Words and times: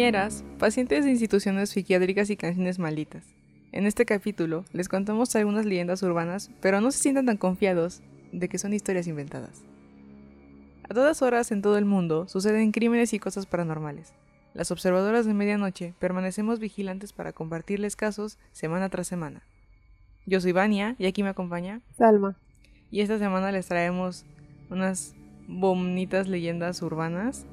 niñeras, 0.00 0.44
pacientes 0.58 1.04
de 1.04 1.10
instituciones 1.10 1.68
psiquiátricas 1.68 2.30
y 2.30 2.36
canciones 2.38 2.78
malditas. 2.78 3.22
En 3.70 3.84
este 3.84 4.06
capítulo 4.06 4.64
les 4.72 4.88
contamos 4.88 5.36
algunas 5.36 5.66
leyendas 5.66 6.02
urbanas, 6.02 6.50
pero 6.62 6.80
no 6.80 6.90
se 6.90 7.00
sientan 7.00 7.26
tan 7.26 7.36
confiados 7.36 8.00
de 8.32 8.48
que 8.48 8.56
son 8.56 8.72
historias 8.72 9.06
inventadas. 9.06 9.62
A 10.88 10.94
todas 10.94 11.20
horas 11.20 11.52
en 11.52 11.60
todo 11.60 11.76
el 11.76 11.84
mundo 11.84 12.26
suceden 12.28 12.72
crímenes 12.72 13.12
y 13.12 13.18
cosas 13.18 13.44
paranormales. 13.44 14.14
Las 14.54 14.70
observadoras 14.70 15.26
de 15.26 15.34
medianoche 15.34 15.92
permanecemos 15.98 16.60
vigilantes 16.60 17.12
para 17.12 17.34
compartirles 17.34 17.94
casos 17.94 18.38
semana 18.52 18.88
tras 18.88 19.06
semana. 19.06 19.42
Yo 20.24 20.40
soy 20.40 20.52
Vania 20.52 20.96
y 20.98 21.04
aquí 21.04 21.22
me 21.22 21.28
acompaña 21.28 21.82
Salma. 21.98 22.38
Y 22.90 23.02
esta 23.02 23.18
semana 23.18 23.52
les 23.52 23.66
traemos 23.66 24.24
unas 24.70 25.14
bonitas 25.46 26.26
leyendas 26.26 26.80
urbanas. 26.80 27.44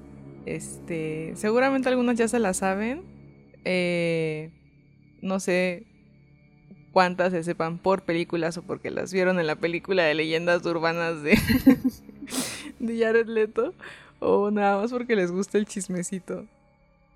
Este, 0.48 1.34
seguramente 1.36 1.90
algunas 1.90 2.18
ya 2.18 2.30
se 2.30 2.40
las 2.40 2.58
saben. 2.58 3.04
Eh, 3.66 4.50
no 5.22 5.42
sé 5.42 5.86
cuántas 6.94 7.34
se 7.34 7.44
sepan 7.44 7.80
por 7.80 8.04
películas 8.04 8.58
o 8.58 8.62
porque 8.62 8.90
las 8.90 9.12
vieron 9.12 9.42
en 9.42 9.48
la 9.48 9.58
película 9.58 10.04
de 10.04 10.14
leyendas 10.14 10.66
urbanas 10.66 11.22
de, 11.22 11.38
de 12.80 12.98
Jared 12.98 13.28
Leto. 13.28 13.74
O 14.20 14.50
nada 14.50 14.78
más 14.78 14.92
porque 14.92 15.18
les 15.18 15.34
gusta 15.34 15.58
el 15.58 15.66
chismecito. 15.66 16.46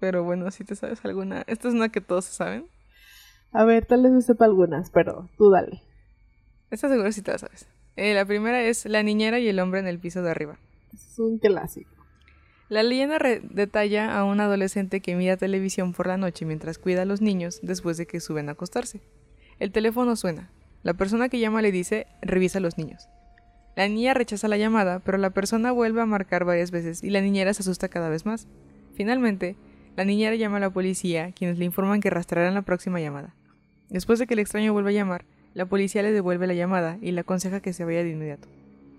Pero 0.02 0.26
bueno, 0.26 0.52
si 0.52 0.66
te 0.66 0.76
sabes 0.76 1.00
alguna. 1.06 1.46
Esta 1.48 1.70
es 1.70 1.74
una 1.74 1.88
que 1.88 2.02
todos 2.02 2.26
saben. 2.26 2.68
A 3.54 3.64
ver, 3.64 3.86
tal 3.86 4.04
vez 4.04 4.12
me 4.12 4.22
sepa 4.22 4.44
algunas, 4.44 4.92
pero 4.92 5.30
tú 5.38 5.50
dale. 5.50 5.82
Esta 6.70 6.90
seguro 6.90 7.10
sí 7.14 7.22
te 7.22 7.32
la 7.32 7.38
sabes. 7.38 7.68
Eh, 7.96 8.14
la 8.14 8.26
primera 8.26 8.62
es 8.62 8.86
La 8.86 9.04
niñera 9.04 9.40
y 9.40 9.48
el 9.48 9.60
hombre 9.60 9.80
en 9.80 9.88
el 9.88 10.00
piso 10.00 10.22
de 10.22 10.32
arriba. 10.32 10.58
Es 10.94 11.18
un 11.18 11.38
clásico. 11.38 12.01
La 12.72 12.84
leyenda 12.84 13.20
detalla 13.50 14.18
a 14.18 14.24
un 14.24 14.40
adolescente 14.40 15.02
que 15.02 15.18
mira 15.18 15.36
televisión 15.36 15.92
por 15.92 16.08
la 16.08 16.16
noche 16.16 16.46
mientras 16.46 16.78
cuida 16.78 17.02
a 17.02 17.06
los 17.06 17.20
niños 17.20 17.60
después 17.62 17.98
de 17.98 18.06
que 18.08 18.22
suben 18.22 18.48
a 18.48 18.54
acostarse. 18.54 19.02
El 19.60 19.74
teléfono 19.74 20.16
suena. 20.16 20.50
La 20.82 20.94
persona 20.94 21.28
que 21.28 21.40
llama 21.40 21.62
le 21.62 21.74
dice, 21.74 22.08
revisa 22.22 22.60
a 22.60 22.62
los 22.62 22.78
niños. 22.78 23.10
La 23.76 23.90
niña 23.90 24.14
rechaza 24.14 24.48
la 24.48 24.56
llamada, 24.56 25.00
pero 25.00 25.18
la 25.18 25.32
persona 25.32 25.74
vuelve 25.74 26.00
a 26.00 26.06
marcar 26.06 26.46
varias 26.46 26.72
veces 26.72 27.04
y 27.04 27.10
la 27.10 27.20
niñera 27.20 27.54
se 27.54 27.62
asusta 27.62 27.90
cada 27.90 28.08
vez 28.08 28.26
más. 28.26 28.48
Finalmente, 28.94 29.58
la 29.98 30.06
niñera 30.06 30.38
llama 30.38 30.56
a 30.56 30.62
la 30.62 30.70
policía, 30.70 31.34
quienes 31.34 31.60
le 31.60 31.66
informan 31.66 32.00
que 32.00 32.10
rastrearán 32.10 32.54
la 32.54 32.62
próxima 32.62 33.02
llamada. 33.02 33.36
Después 33.90 34.18
de 34.18 34.28
que 34.28 34.36
el 34.36 34.40
extraño 34.40 34.72
vuelva 34.72 34.92
a 34.92 34.94
llamar, 34.94 35.26
la 35.54 35.66
policía 35.66 36.04
le 36.04 36.14
devuelve 36.14 36.48
la 36.48 36.54
llamada 36.54 36.98
y 37.02 37.12
le 37.12 37.20
aconseja 37.20 37.60
que 37.60 37.74
se 37.74 37.84
vaya 37.84 38.02
de 38.02 38.12
inmediato. 38.12 38.48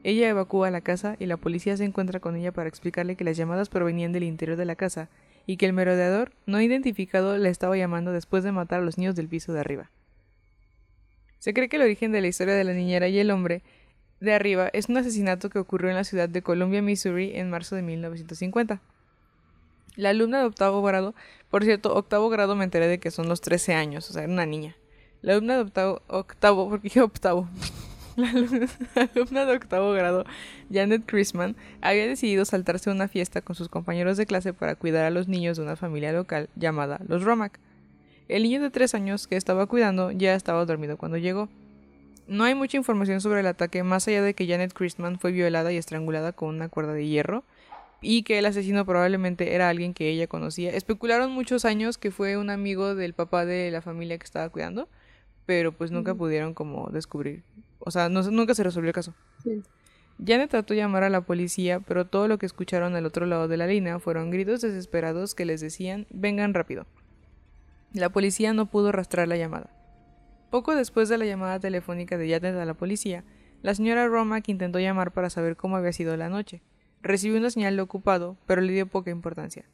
Ella 0.05 0.28
evacúa 0.28 0.70
la 0.70 0.81
casa 0.81 1.17
y 1.20 1.27
la 1.27 1.36
policía 1.36 1.77
se 1.77 1.84
encuentra 1.84 2.19
con 2.19 2.34
ella 2.36 2.50
para 2.53 2.69
explicarle 2.69 3.14
que 3.14 3.25
las 3.25 3.36
llamadas 3.36 3.69
provenían 3.69 4.12
del 4.12 4.25
interior 4.25 4.56
de 4.56 4.64
la 4.64 4.75
casa 4.75 5.08
y 5.47 5.56
que 5.56 5.67
el 5.67 5.72
merodeador 5.72 6.33
no 6.47 6.61
identificado 6.61 7.39
la 7.39 7.48
estaba 7.48 7.77
llamando 7.77 8.12
después 8.12 8.42
de 8.42 8.53
matar 8.53 8.80
a 8.80 8.84
los 8.84 8.98
niños 8.98 9.14
del 9.14 9.28
piso 9.28 9.53
de 9.53 9.61
arriba. 9.61 9.91
Se 11.39 11.55
cree 11.55 11.69
que 11.69 11.77
el 11.77 11.83
origen 11.83 12.12
de 12.12 12.20
la 12.20 12.28
historia 12.28 12.55
de 12.55 12.64
la 12.64 12.73
niñera 12.73 13.08
y 13.08 13.19
el 13.19 13.30
hombre 13.30 13.62
de 14.20 14.33
arriba 14.33 14.70
es 14.73 14.89
un 14.89 14.97
asesinato 14.97 15.50
que 15.50 15.58
ocurrió 15.58 15.91
en 15.91 15.97
la 15.97 16.05
ciudad 16.05 16.28
de 16.28 16.42
Columbia, 16.42 16.83
Missouri, 16.83 17.33
en 17.34 17.50
marzo 17.50 17.75
de 17.75 17.83
1950. 17.83 18.80
La 19.96 20.11
alumna 20.11 20.39
de 20.39 20.46
octavo 20.46 20.83
grado, 20.83 21.14
por 21.51 21.64
cierto, 21.64 21.95
octavo 21.95 22.29
grado 22.29 22.57
me 22.57 22.64
enteré 22.64 22.89
de 22.89 22.98
que 22.98 23.11
son 23.11 23.29
los 23.29 23.41
13 23.41 23.74
años, 23.74 24.08
o 24.08 24.12
sea, 24.12 24.23
era 24.23 24.33
una 24.33 24.46
niña. 24.46 24.77
La 25.20 25.33
alumna 25.33 25.57
de 25.57 25.62
octavo, 25.62 26.02
octavo 26.08 26.68
porque 26.70 27.01
octavo. 27.01 27.48
La 28.17 29.08
alumna, 29.14 29.46
de 29.46 29.56
octavo 29.56 29.92
grado, 29.92 30.24
Janet 30.70 31.05
Chrisman, 31.06 31.56
había 31.80 32.06
decidido 32.06 32.45
saltarse 32.45 32.90
una 32.90 33.08
fiesta 33.08 33.40
con 33.40 33.56
sus 33.56 33.68
compañeros 33.68 34.17
de 34.17 34.27
clase 34.27 34.52
para 34.52 34.74
cuidar 34.74 35.05
a 35.05 35.11
los 35.11 35.28
niños 35.28 35.56
de 35.56 35.62
una 35.62 35.77
familia 35.77 36.12
local 36.12 36.48
llamada 36.56 37.00
los 37.08 37.23
Romack. 37.23 37.58
El 38.28 38.42
niño 38.42 38.61
de 38.61 38.70
tres 38.70 38.95
años 38.95 39.27
que 39.27 39.36
estaba 39.36 39.67
cuidando 39.67 40.11
ya 40.11 40.34
estaba 40.34 40.64
dormido 40.64 40.96
cuando 40.96 41.17
llegó. 41.17 41.48
No 42.27 42.45
hay 42.45 42.55
mucha 42.55 42.77
información 42.77 43.20
sobre 43.20 43.40
el 43.40 43.46
ataque 43.46 43.83
más 43.83 44.06
allá 44.08 44.23
de 44.23 44.34
que 44.34 44.46
Janet 44.46 44.73
Chrisman 44.73 45.18
fue 45.18 45.33
violada 45.33 45.73
y 45.73 45.77
estrangulada 45.77 46.33
con 46.33 46.55
una 46.55 46.68
cuerda 46.68 46.92
de 46.92 47.06
hierro 47.06 47.44
y 48.00 48.23
que 48.23 48.39
el 48.39 48.46
asesino 48.46 48.84
probablemente 48.84 49.55
era 49.55 49.68
alguien 49.68 49.94
que 49.94 50.08
ella 50.08 50.27
conocía. 50.27 50.70
Especularon 50.70 51.33
muchos 51.33 51.64
años 51.64 51.98
que 51.98 52.11
fue 52.11 52.36
un 52.36 52.50
amigo 52.50 52.94
del 52.94 53.14
papá 53.14 53.44
de 53.44 53.70
la 53.70 53.80
familia 53.80 54.18
que 54.18 54.24
estaba 54.24 54.48
cuidando 54.50 54.89
pero 55.47 55.73
pues 55.73 55.91
nunca 55.91 56.14
pudieron 56.14 56.55
como 56.55 56.89
descubrir. 56.91 57.42
O 57.79 57.91
sea, 57.91 58.08
no, 58.08 58.23
nunca 58.30 58.55
se 58.55 58.63
resolvió 58.63 58.89
el 58.89 58.95
caso. 58.95 59.14
Sí. 59.42 59.63
Janet 60.25 60.51
trató 60.51 60.75
de 60.75 60.80
llamar 60.80 61.03
a 61.03 61.11
la 61.11 61.23
policía, 61.23 61.80
pero 61.80 62.07
todo 62.07 62.29
lo 62.29 62.39
que 62.39 62.47
escucharon 62.47 62.95
al 62.95 63.07
otro 63.07 63.27
lado 63.27 63.48
de 63.48 63.57
la 63.57 63.67
línea 63.67 63.98
fueron 63.98 64.30
gritos 64.30 64.61
desesperados 64.61 65.35
que 65.35 65.45
les 65.45 65.61
decían 65.61 66.07
vengan 66.11 66.55
rápido. 66.55 66.86
La 67.92 68.08
policía 68.08 68.53
no 68.53 68.67
pudo 68.67 68.92
rastrear 68.92 69.29
la 69.29 69.36
llamada. 69.36 69.70
Poco 70.51 70.77
después 70.77 71.08
de 71.08 71.19
la 71.19 71.25
llamada 71.25 71.59
telefónica 71.61 72.19
de 72.19 72.30
Janet 72.30 72.57
a 72.57 72.64
la 72.64 72.74
policía, 72.74 73.24
la 73.63 73.74
señora 73.74 74.07
Romack 74.07 74.48
intentó 74.48 74.79
llamar 74.79 75.13
para 75.13 75.30
saber 75.30 75.57
cómo 75.57 75.77
había 75.77 75.92
sido 75.92 76.17
la 76.17 76.29
noche. 76.29 76.63
Recibió 77.01 77.39
una 77.39 77.51
señal 77.51 77.77
de 77.77 77.83
ocupado, 77.83 78.36
pero 78.47 78.61
le 78.61 78.73
dio 78.73 78.86
poca 78.86 79.11
importancia. 79.11 79.64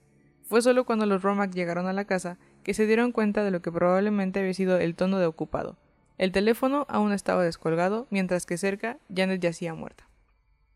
Fue 0.43 0.63
solo 0.63 0.85
cuando 0.85 1.05
los 1.05 1.23
Romack 1.23 1.53
llegaron 1.53 1.87
a 1.89 1.93
la 1.93 2.07
casa 2.07 2.39
que 2.69 2.75
se 2.75 2.87
dieron 2.87 3.13
cuenta 3.13 3.45
de 3.45 3.51
lo 3.51 3.63
que 3.63 3.73
probablemente 3.73 4.41
había 4.41 4.53
sido 4.53 4.77
el 4.77 4.95
tono 4.95 5.19
de 5.19 5.25
ocupado. 5.25 5.79
El 6.19 6.33
teléfono 6.33 6.85
aún 6.91 7.13
estaba 7.13 7.43
descolgado, 7.43 8.07
mientras 8.11 8.45
que 8.45 8.59
cerca 8.59 8.99
Janet 9.09 9.41
yacía 9.41 9.73
muerta. 9.73 10.07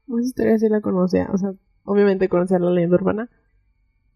Esa 0.08 0.22
historia 0.22 0.58
sí 0.58 0.70
la 0.70 0.80
conocía, 0.80 1.28
o 1.30 1.36
sea, 1.36 1.52
obviamente 1.84 2.30
conocía 2.30 2.58
la 2.58 2.70
leyenda 2.70 2.96
urbana 2.96 3.28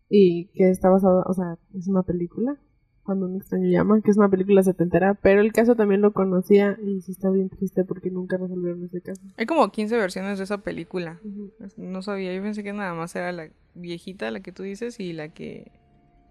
y 0.09 0.47
que 0.54 0.70
está 0.70 0.88
basada, 0.88 1.22
o 1.26 1.34
sea, 1.34 1.59
es 1.75 1.87
una 1.87 2.03
película 2.03 2.59
cuando 3.03 3.26
un 3.26 3.37
extraño 3.37 3.69
llama, 3.69 4.00
que 4.00 4.10
es 4.10 4.16
una 4.16 4.31
película 4.31 4.62
setentera, 4.62 5.12
pero 5.12 5.43
el 5.43 5.53
caso 5.53 5.76
también 5.76 6.00
lo 6.00 6.14
conocía 6.14 6.78
y 6.82 7.03
sí 7.03 7.12
está 7.12 7.28
bien 7.28 7.50
triste 7.50 7.84
porque 7.84 8.10
nunca 8.10 8.38
resolvieron 8.38 8.87
ese 8.87 9.03
caso. 9.03 9.20
Hay 9.37 9.44
como 9.44 9.70
15 9.70 9.98
versiones 9.98 10.38
de 10.38 10.44
esa 10.44 10.62
película. 10.62 11.20
No 11.76 12.00
sabía, 12.00 12.34
yo 12.34 12.41
pensé 12.41 12.64
que 12.64 12.72
nada 12.72 12.94
más 12.94 13.14
era 13.14 13.32
la 13.32 13.50
viejita, 13.75 14.31
la 14.31 14.41
que 14.41 14.53
tú 14.53 14.62
dices, 14.62 14.98
y 14.98 15.12
la 15.12 15.28
que 15.28 15.72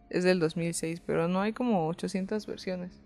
es 0.09 0.23
del 0.23 0.39
2006, 0.39 1.01
pero 1.05 1.27
no 1.27 1.41
hay 1.41 1.53
como 1.53 1.87
800 1.87 2.45
versiones. 2.45 3.01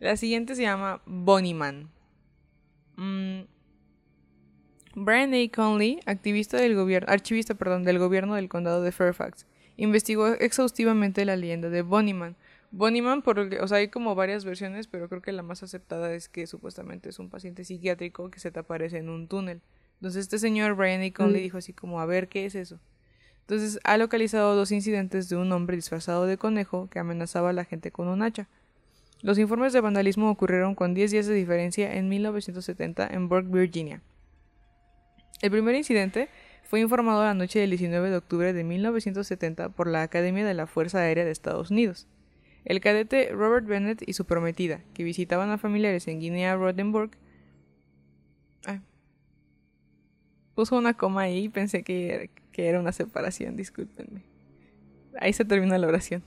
La 0.00 0.16
siguiente 0.16 0.54
se 0.54 0.62
llama 0.62 1.02
Bonnie 1.06 1.54
Man. 1.54 1.90
Mm, 2.96 3.42
Brian 4.94 5.34
A. 5.34 5.48
Conley, 5.54 6.00
activista 6.06 6.56
del 6.56 6.74
gobierno, 6.74 7.10
archivista 7.10 7.54
perdón, 7.54 7.84
del 7.84 7.98
gobierno 7.98 8.34
del 8.34 8.48
condado 8.48 8.82
de 8.82 8.92
Fairfax, 8.92 9.46
investigó 9.76 10.28
exhaustivamente 10.28 11.24
la 11.24 11.36
leyenda 11.36 11.70
de 11.70 11.82
Bonnieman. 11.82 12.36
Bonnieman, 12.70 13.22
porque, 13.22 13.60
o 13.60 13.68
sea, 13.68 13.78
hay 13.78 13.88
como 13.88 14.14
varias 14.14 14.44
versiones, 14.44 14.88
pero 14.88 15.08
creo 15.08 15.22
que 15.22 15.32
la 15.32 15.42
más 15.42 15.62
aceptada 15.62 16.12
es 16.12 16.28
que 16.28 16.46
supuestamente 16.46 17.08
es 17.08 17.18
un 17.18 17.30
paciente 17.30 17.64
psiquiátrico 17.64 18.30
que 18.30 18.40
se 18.40 18.50
te 18.50 18.60
aparece 18.60 18.98
en 18.98 19.08
un 19.08 19.28
túnel. 19.28 19.62
Entonces 19.94 20.22
este 20.22 20.38
señor 20.38 20.74
Brian 20.74 21.02
A. 21.02 21.10
Conley 21.12 21.40
mm. 21.40 21.44
dijo 21.44 21.58
así 21.58 21.72
como, 21.72 22.00
a 22.00 22.06
ver, 22.06 22.28
¿qué 22.28 22.44
es 22.44 22.54
eso? 22.54 22.78
Entonces 23.48 23.80
ha 23.84 23.96
localizado 23.96 24.54
dos 24.54 24.72
incidentes 24.72 25.30
de 25.30 25.36
un 25.36 25.50
hombre 25.52 25.76
disfrazado 25.76 26.26
de 26.26 26.36
conejo 26.36 26.90
que 26.90 26.98
amenazaba 26.98 27.48
a 27.48 27.54
la 27.54 27.64
gente 27.64 27.90
con 27.90 28.06
un 28.06 28.20
hacha. 28.20 28.46
Los 29.22 29.38
informes 29.38 29.72
de 29.72 29.80
vandalismo 29.80 30.30
ocurrieron 30.30 30.74
con 30.74 30.92
10 30.92 31.10
días 31.12 31.26
de 31.26 31.32
diferencia 31.32 31.94
en 31.94 32.10
1970 32.10 33.08
en 33.10 33.30
Burke, 33.30 33.48
Virginia. 33.48 34.02
El 35.40 35.50
primer 35.50 35.74
incidente 35.76 36.28
fue 36.64 36.80
informado 36.80 37.24
la 37.24 37.32
noche 37.32 37.58
del 37.58 37.70
19 37.70 38.10
de 38.10 38.16
octubre 38.18 38.52
de 38.52 38.64
1970 38.64 39.70
por 39.70 39.86
la 39.86 40.02
Academia 40.02 40.44
de 40.44 40.52
la 40.52 40.66
Fuerza 40.66 40.98
Aérea 40.98 41.24
de 41.24 41.30
Estados 41.30 41.70
Unidos. 41.70 42.06
El 42.66 42.80
cadete 42.80 43.30
Robert 43.32 43.66
Bennett 43.66 44.06
y 44.06 44.12
su 44.12 44.26
prometida, 44.26 44.82
que 44.92 45.04
visitaban 45.04 45.48
a 45.48 45.56
familiares 45.56 46.06
en 46.06 46.20
Guinea 46.20 46.54
Rodenburg, 46.54 47.12
puso 50.54 50.76
una 50.76 50.92
coma 50.92 51.22
ahí 51.22 51.44
y 51.44 51.48
pensé 51.48 51.82
que, 51.82 52.30
que 52.58 52.68
era 52.68 52.80
una 52.80 52.90
separación, 52.90 53.56
discúlpenme. 53.56 54.24
Ahí 55.20 55.32
se 55.32 55.44
termina 55.44 55.78
la 55.78 55.86
oración. 55.86 56.24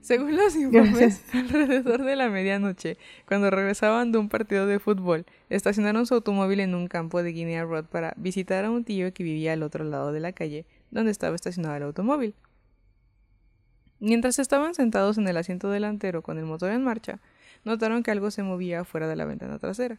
Según 0.00 0.36
los 0.36 0.54
informes, 0.54 1.24
alrededor 1.34 2.04
de 2.04 2.14
la 2.14 2.28
medianoche, 2.28 2.98
cuando 3.26 3.50
regresaban 3.50 4.12
de 4.12 4.18
un 4.18 4.28
partido 4.28 4.68
de 4.68 4.78
fútbol, 4.78 5.26
estacionaron 5.50 6.06
su 6.06 6.14
automóvil 6.14 6.60
en 6.60 6.76
un 6.76 6.86
campo 6.86 7.20
de 7.20 7.32
Guinea 7.32 7.64
Road 7.64 7.86
para 7.86 8.14
visitar 8.16 8.64
a 8.64 8.70
un 8.70 8.84
tío 8.84 9.12
que 9.12 9.24
vivía 9.24 9.54
al 9.54 9.64
otro 9.64 9.82
lado 9.82 10.12
de 10.12 10.20
la 10.20 10.30
calle 10.30 10.66
donde 10.92 11.10
estaba 11.10 11.34
estacionado 11.34 11.74
el 11.74 11.82
automóvil. 11.82 12.36
Mientras 13.98 14.38
estaban 14.38 14.72
sentados 14.74 15.18
en 15.18 15.26
el 15.26 15.36
asiento 15.36 15.68
delantero 15.68 16.22
con 16.22 16.38
el 16.38 16.44
motor 16.44 16.70
en 16.70 16.84
marcha, 16.84 17.18
notaron 17.64 18.04
que 18.04 18.12
algo 18.12 18.30
se 18.30 18.44
movía 18.44 18.84
fuera 18.84 19.08
de 19.08 19.16
la 19.16 19.24
ventana 19.24 19.58
trasera. 19.58 19.98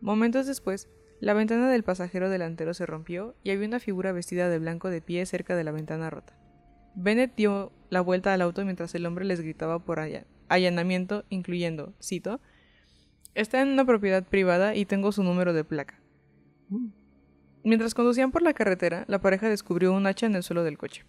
Momentos 0.00 0.46
después, 0.46 0.88
la 1.20 1.34
ventana 1.34 1.70
del 1.70 1.82
pasajero 1.84 2.28
delantero 2.28 2.74
se 2.74 2.86
rompió 2.86 3.34
y 3.42 3.50
había 3.50 3.68
una 3.68 3.80
figura 3.80 4.12
vestida 4.12 4.48
de 4.48 4.58
blanco 4.58 4.90
de 4.90 5.00
pie 5.00 5.24
cerca 5.26 5.56
de 5.56 5.64
la 5.64 5.72
ventana 5.72 6.10
rota. 6.10 6.36
Bennett 6.94 7.34
dio 7.34 7.72
la 7.90 8.00
vuelta 8.00 8.32
al 8.32 8.42
auto 8.42 8.64
mientras 8.64 8.94
el 8.94 9.06
hombre 9.06 9.24
les 9.24 9.40
gritaba 9.40 9.78
por 9.78 10.00
allanamiento, 10.48 11.24
incluyendo, 11.28 11.94
cito, 12.00 12.40
Está 13.34 13.60
en 13.60 13.68
una 13.68 13.84
propiedad 13.84 14.22
privada 14.22 14.76
y 14.76 14.84
tengo 14.84 15.10
su 15.10 15.24
número 15.24 15.52
de 15.52 15.64
placa. 15.64 15.98
Mientras 17.64 17.94
conducían 17.94 18.30
por 18.30 18.42
la 18.42 18.54
carretera, 18.54 19.04
la 19.08 19.20
pareja 19.20 19.48
descubrió 19.48 19.92
un 19.92 20.06
hacha 20.06 20.26
en 20.26 20.36
el 20.36 20.44
suelo 20.44 20.62
del 20.62 20.78
coche. 20.78 21.04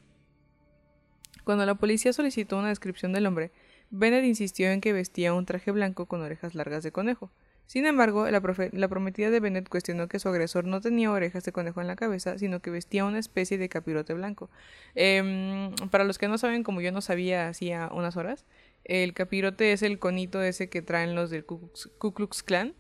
Cuando 1.44 1.66
la 1.68 1.75
policía 1.75 2.13
solicitó 2.13 2.58
una 2.58 2.69
descripción 2.69 3.13
del 3.13 3.28
hombre, 3.28 3.51
Bennett 3.92 4.25
insistió 4.25 4.72
en 4.72 4.81
que 4.81 4.94
vestía 4.94 5.36
un 5.36 5.46
traje 5.46 5.69
blanco 5.69 6.08
con 6.08 6.22
orejas 6.22 6.56
largas 6.56 6.84
de 6.84 6.92
conejo. 6.92 7.31
Sin 7.68 7.86
embargo, 7.86 8.30
la, 8.30 8.42
prometida 8.90 9.32
de 9.32 9.40
Bennett 9.40 9.70
cuestionó 9.70 10.08
que 10.08 10.20
su 10.20 10.30
agresor 10.30 10.66
no 10.66 10.82
tenía 10.82 11.12
orejas 11.12 11.44
de 11.44 11.52
conejo 11.52 11.82
en 11.82 11.88
la 11.88 11.96
cabeza, 11.96 12.38
sino 12.38 12.60
que 12.62 12.70
vestía 12.70 13.06
una 13.06 13.20
especie 13.20 13.58
de 13.58 13.70
capirote 13.70 14.14
blanco. 14.14 14.50
Em, 14.94 15.72
para 15.90 16.04
los 16.04 16.18
que 16.18 16.28
no 16.28 16.38
saben, 16.38 16.64
como 16.64 16.82
yo 16.82 16.92
no 16.92 17.02
sabía 17.02 17.48
hacía 17.48 17.90
unas 17.92 18.18
horas, 18.18 18.46
el 18.84 19.14
capirote 19.14 19.72
es 19.72 19.82
el 19.82 19.98
conito 19.98 20.42
ese 20.44 20.70
que 20.70 20.82
traen 20.82 21.16
los 21.16 21.32
del 21.32 21.46
Ku 21.46 22.14
Klux 22.14 22.44
Klan. 22.44 22.76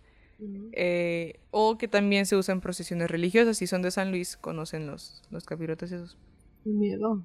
Eh, 0.73 1.39
o 1.51 1.77
que 1.77 1.87
también 1.87 2.25
se 2.25 2.35
usa 2.35 2.53
en 2.53 2.61
procesiones 2.61 3.09
religiosas. 3.09 3.57
Si 3.57 3.67
son 3.67 3.81
de 3.81 3.89
San 3.89 4.11
Luis, 4.11 4.37
conocen 4.37 4.85
los, 4.85 5.23
los 5.31 5.45
capirotes 5.45 5.91
esos. 5.91 6.17
Miedo. 6.65 7.23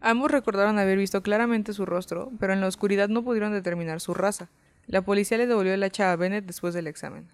Ambos 0.00 0.30
recordaron 0.30 0.78
haber 0.78 0.96
visto 0.96 1.22
claramente 1.22 1.72
su 1.72 1.84
rostro, 1.84 2.30
pero 2.38 2.52
en 2.52 2.60
la 2.60 2.68
oscuridad 2.68 3.08
no 3.08 3.24
pudieron 3.24 3.52
determinar 3.52 4.00
su 4.00 4.14
raza. 4.14 4.48
La 4.88 5.02
policía 5.02 5.38
le 5.38 5.46
devolvió 5.46 5.72
el 5.72 5.82
hacha 5.84 6.10
a 6.10 6.16
Bennett 6.16 6.46
después 6.46 6.74
del 6.74 6.88
examen. 6.88 7.28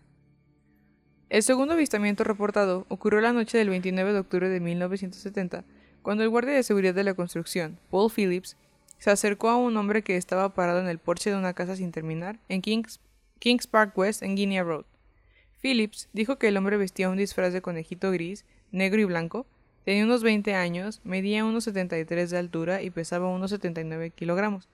El 1.30 1.42
segundo 1.42 1.72
avistamiento 1.72 2.22
reportado 2.22 2.84
ocurrió 2.88 3.20
la 3.22 3.32
noche 3.32 3.56
del 3.56 3.70
29 3.70 4.12
de 4.12 4.18
octubre 4.18 4.48
de 4.50 4.60
1970, 4.60 5.64
cuando 6.02 6.22
el 6.22 6.28
guardia 6.28 6.52
de 6.52 6.62
seguridad 6.62 6.94
de 6.94 7.04
la 7.04 7.14
construcción, 7.14 7.78
Paul 7.90 8.12
Phillips, 8.14 8.56
se 8.98 9.10
acercó 9.10 9.48
a 9.48 9.56
un 9.56 9.76
hombre 9.76 10.02
que 10.02 10.16
estaba 10.16 10.52
parado 10.52 10.80
en 10.80 10.88
el 10.88 10.98
porche 10.98 11.30
de 11.30 11.36
una 11.36 11.54
casa 11.54 11.76
sin 11.76 11.92
terminar 11.92 12.38
en 12.50 12.60
Kings, 12.60 13.00
Kings 13.38 13.66
Park 13.66 13.96
West 13.96 14.22
en 14.22 14.36
Guinea 14.36 14.62
Road. 14.62 14.84
Phillips 15.62 16.08
dijo 16.12 16.36
que 16.36 16.48
el 16.48 16.56
hombre 16.56 16.76
vestía 16.76 17.08
un 17.08 17.16
disfraz 17.16 17.54
de 17.54 17.62
conejito 17.62 18.10
gris, 18.10 18.44
negro 18.70 19.00
y 19.00 19.04
blanco, 19.04 19.46
Tenía 19.84 20.04
unos 20.04 20.22
20 20.22 20.54
años, 20.54 21.00
medía 21.04 21.44
unos 21.44 21.64
73 21.64 22.30
de 22.30 22.38
altura 22.38 22.80
y 22.80 22.88
pesaba 22.88 23.28
unos 23.28 23.50
79 23.50 24.10
kilogramos. 24.10 24.66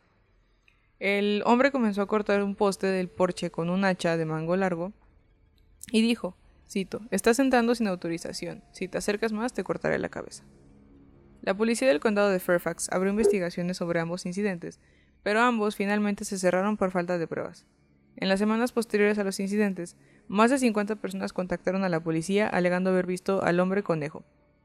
El 1.01 1.43
hombre 1.47 1.73
comenzó 1.73 2.03
a 2.03 2.07
cortar 2.07 2.43
un 2.43 2.55
poste 2.55 2.87
del 2.87 3.09
porche 3.09 3.51
con 3.51 3.71
un 3.71 3.85
hacha 3.85 4.17
de 4.17 4.27
mango 4.27 4.55
largo 4.57 4.93
y 5.91 6.03
dijo, 6.03 6.37
cito, 6.69 7.01
estás 7.11 7.39
entrando 7.39 7.75
sin 7.75 7.89
autorización, 7.89 8.63
si 8.71 8.87
te 8.87 8.99
acercas 8.99 9.33
más 9.33 9.53
te 9.53 9.65
cortaré 9.65 9.99
la 9.99 10.11
cabeza. 10.11 10.45
La 11.43 11.57
policía 11.57 11.89
del 11.89 12.01
condado 12.01 12.29
de 12.29 12.39
Fairfax 12.39 12.91
abrió 12.93 13.11
investigaciones 13.11 13.79
sobre 13.79 13.99
ambos 13.99 14.27
incidentes, 14.27 14.79
pero 15.23 15.41
ambos 15.41 15.75
finalmente 15.75 16.25
se 16.25 16.39
cerraron 16.39 16.77
por 16.77 16.91
falta 16.91 17.19
de 17.19 17.27
pruebas. 17.27 17.65
En 18.17 18.29
las 18.29 18.39
semanas 18.39 18.73
posteriores 18.73 19.19
a 19.19 19.25
los 19.25 19.41
incidentes, 19.41 19.97
más 20.29 20.51
de 20.51 20.59
50 20.59 20.97
personas 20.97 21.33
contactaron 21.33 21.83
a 21.83 21.89
la 21.89 22.01
policía 22.01 22.47
alegando 22.47 22.91
haber 22.91 23.07
visto 23.07 23.43
al 23.43 23.59
hombre 23.59 23.83
conejo, 23.83 24.23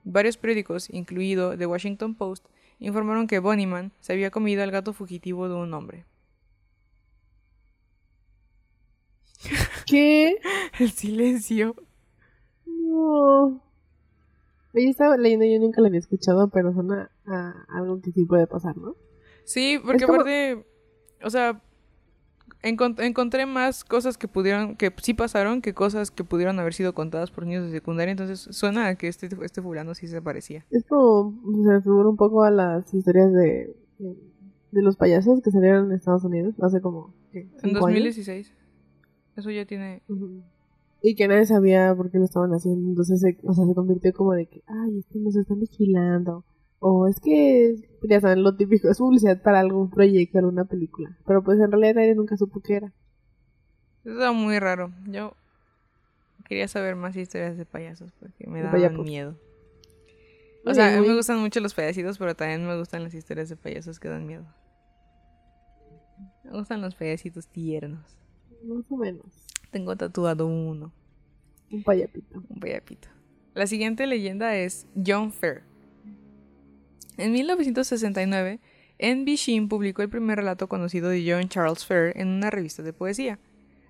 Varios 0.08 0.38
periódicos, 0.38 0.88
incluido 0.92 1.58
The 1.58 1.66
Washington 1.66 2.14
Post, 2.14 2.46
informaron 2.78 3.26
que 3.26 3.40
Bonnyman 3.40 3.92
se 4.02 4.14
había 4.14 4.30
comido 4.30 4.62
al 4.62 4.70
gato 4.70 4.94
fugitivo 4.94 5.50
de 5.50 5.56
un 5.56 5.74
hombre. 5.74 6.06
¿Qué? 9.86 10.38
El 10.80 10.92
silencio. 10.92 11.76
No. 12.66 13.62
Ella 14.74 14.90
estaba 14.90 15.18
leyendo, 15.18 15.46
yo 15.46 15.60
nunca 15.60 15.82
la 15.82 15.88
había 15.88 16.00
escuchado, 16.00 16.50
pero 16.50 16.74
suena 16.74 17.10
a 17.26 17.66
algo 17.70 18.02
que 18.02 18.12
sí 18.12 18.26
puede 18.26 18.46
pasar, 18.46 18.76
¿no? 18.78 18.96
Sí, 19.46 19.80
porque 19.84 20.04
aparte, 20.04 20.66
o 21.24 21.30
sea, 21.30 21.62
encontré 22.62 23.46
más 23.46 23.84
cosas 23.84 24.18
que 24.18 24.28
pudieron, 24.28 24.76
que 24.76 24.92
sí 25.02 25.14
pasaron, 25.14 25.62
que 25.62 25.74
cosas 25.74 26.12
que 26.12 26.24
pudieron 26.24 26.60
haber 26.60 26.74
sido 26.74 26.94
contadas 26.94 27.32
por 27.32 27.46
niños 27.46 27.66
de 27.66 27.72
secundaria. 27.72 28.12
Entonces 28.12 28.48
suena 28.56 28.88
a 28.88 28.96
que 28.96 29.08
este, 29.08 29.30
este 29.44 29.62
fulano 29.62 29.94
sí 29.94 30.08
se 30.08 30.22
parecía. 30.22 30.66
Es 30.72 30.84
como, 30.86 31.34
se 31.64 31.82
figura 31.82 32.10
un 32.10 32.18
poco 32.18 32.44
a 32.44 32.52
las 32.52 32.92
historias 32.94 33.32
de, 33.34 33.76
de, 34.00 34.82
los 34.82 34.98
payasos 34.98 35.42
que 35.42 35.52
salieron 35.52 35.86
en 35.86 35.98
Estados 35.98 36.24
Unidos 36.24 36.56
hace 36.62 36.82
como. 36.82 37.14
En 37.32 37.74
2016. 37.74 38.52
Eso 39.36 39.50
ya 39.52 39.66
tiene. 39.66 40.02
Y 41.02 41.16
que 41.16 41.28
nadie 41.28 41.46
sabía 41.46 41.94
por 41.96 42.10
qué 42.10 42.18
lo 42.18 42.26
estaban 42.26 42.52
haciendo. 42.52 42.90
Entonces, 42.90 43.20
se, 43.22 43.38
o 43.44 43.54
sea, 43.54 43.66
se 43.66 43.76
convirtió 43.76 44.14
como 44.14 44.34
de 44.34 44.48
que, 44.48 44.64
ay, 44.66 45.00
es 45.00 45.06
que 45.08 45.20
nos 45.20 45.36
están 45.36 45.60
vigilando. 45.60 46.44
O 46.80 47.08
es 47.08 47.20
que, 47.20 47.76
ya 48.08 48.22
saben, 48.22 48.44
lo 48.44 48.56
típico, 48.56 48.90
es 48.90 48.98
publicidad 48.98 49.42
para 49.42 49.60
algún 49.60 49.90
proyecto, 49.90 50.40
alguna 50.40 50.66
película. 50.66 51.18
Pero 51.26 51.44
pues 51.44 51.60
en 51.60 51.72
realidad 51.72 51.96
nadie 51.96 52.16
nunca 52.16 52.38
supo 52.38 52.62
qué 52.62 52.76
era. 52.76 52.94
Eso 54.04 54.18
era 54.18 54.32
muy 54.32 54.60
raro. 54.60 54.94
Yo 55.08 55.34
quería 56.48 56.68
saber 56.68 56.96
más 56.96 57.16
historias 57.16 57.58
de 57.58 57.66
payasos 57.66 58.12
porque 58.20 58.48
me 58.48 58.62
daban 58.62 59.02
miedo. 59.02 59.36
O 60.66 60.74
sea, 60.74 60.96
a 60.96 61.02
mí 61.02 61.08
me 61.08 61.16
gustan 61.16 61.40
mucho 61.40 61.60
los 61.60 61.74
payasitos, 61.74 62.18
pero 62.18 62.36
también 62.36 62.66
me 62.66 62.78
gustan 62.78 63.04
las 63.04 63.14
historias 63.14 63.50
de 63.50 63.56
payasos 63.56 64.00
que 64.00 64.08
dan 64.08 64.26
miedo. 64.26 64.46
Me 66.44 66.52
gustan 66.52 66.82
los 66.82 66.96
payasitos 66.96 67.48
tiernos. 67.48 68.18
Más 68.64 68.92
o 68.92 68.98
menos. 68.98 69.26
Tengo 69.72 69.96
tatuado 69.96 70.48
uno. 70.48 70.92
Un 71.72 71.84
payapito. 71.84 72.44
Un 72.50 72.60
payapito. 72.60 73.08
La 73.54 73.68
siguiente 73.68 74.08
leyenda 74.08 74.56
es 74.56 74.88
John 75.06 75.32
Fair 75.32 75.64
en 77.18 77.32
1969, 77.32 78.60
N.B. 78.98 79.36
Sheen 79.36 79.70
publicó 79.70 80.02
el 80.02 80.10
primer 80.10 80.38
relato 80.38 80.68
conocido 80.68 81.10
de 81.10 81.24
John 81.26 81.48
Charles 81.48 81.86
Fair 81.86 82.12
en 82.16 82.28
una 82.28 82.50
revista 82.50 82.84
de 82.84 82.94
poesía. 82.94 83.40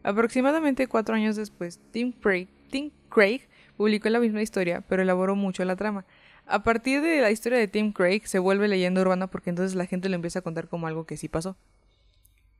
Aproximadamente 0.03 0.87
cuatro 0.87 1.15
años 1.15 1.35
después, 1.35 1.79
Tim 1.91 2.11
Craig, 2.11 2.47
Tim 2.69 2.91
Craig 3.09 3.41
publicó 3.77 4.09
la 4.09 4.19
misma 4.19 4.43
historia, 4.43 4.81
pero 4.81 5.01
elaboró 5.01 5.35
mucho 5.35 5.65
la 5.65 5.75
trama. 5.75 6.05
A 6.45 6.63
partir 6.63 7.01
de 7.01 7.21
la 7.21 7.31
historia 7.31 7.57
de 7.57 7.67
Tim 7.67 7.91
Craig 7.91 8.21
se 8.25 8.37
vuelve 8.37 8.67
leyenda 8.67 9.01
urbana 9.01 9.27
porque 9.27 9.49
entonces 9.49 9.75
la 9.75 9.87
gente 9.87 10.09
lo 10.09 10.15
empieza 10.15 10.39
a 10.39 10.43
contar 10.43 10.67
como 10.67 10.85
algo 10.85 11.05
que 11.05 11.17
sí 11.17 11.27
pasó. 11.27 11.57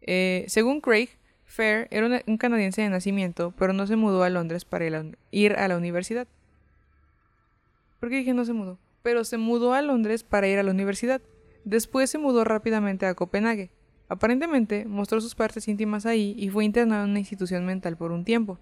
Eh, 0.01 0.45
según 0.47 0.81
Craig, 0.81 1.09
Fair 1.45 1.87
era 1.91 2.23
un 2.27 2.37
canadiense 2.37 2.81
de 2.81 2.89
nacimiento, 2.89 3.53
pero 3.57 3.73
no 3.73 3.87
se 3.87 3.95
mudó 3.95 4.23
a 4.23 4.29
Londres 4.29 4.65
para 4.65 4.85
ir 5.31 5.53
a 5.53 5.67
la 5.67 5.77
universidad. 5.77 6.27
¿Por 7.99 8.09
qué 8.09 8.17
dije 8.17 8.33
no 8.33 8.45
se 8.45 8.53
mudó? 8.53 8.77
pero 9.05 9.23
se 9.23 9.37
mudó 9.37 9.75
a 9.75 9.83
Londres 9.83 10.23
para 10.23 10.47
ir 10.47 10.57
a 10.57 10.63
la 10.63 10.71
universidad. 10.71 11.21
Después 11.63 12.09
se 12.09 12.17
mudó 12.17 12.43
rápidamente 12.43 13.05
a 13.05 13.13
Copenhague. 13.13 13.69
Aparentemente 14.09 14.85
mostró 14.85 15.21
sus 15.21 15.35
partes 15.35 15.67
íntimas 15.67 16.07
ahí 16.07 16.33
y 16.39 16.49
fue 16.49 16.65
internado 16.65 17.03
en 17.03 17.11
una 17.11 17.19
institución 17.19 17.67
mental 17.67 17.97
por 17.97 18.11
un 18.11 18.25
tiempo. 18.25 18.57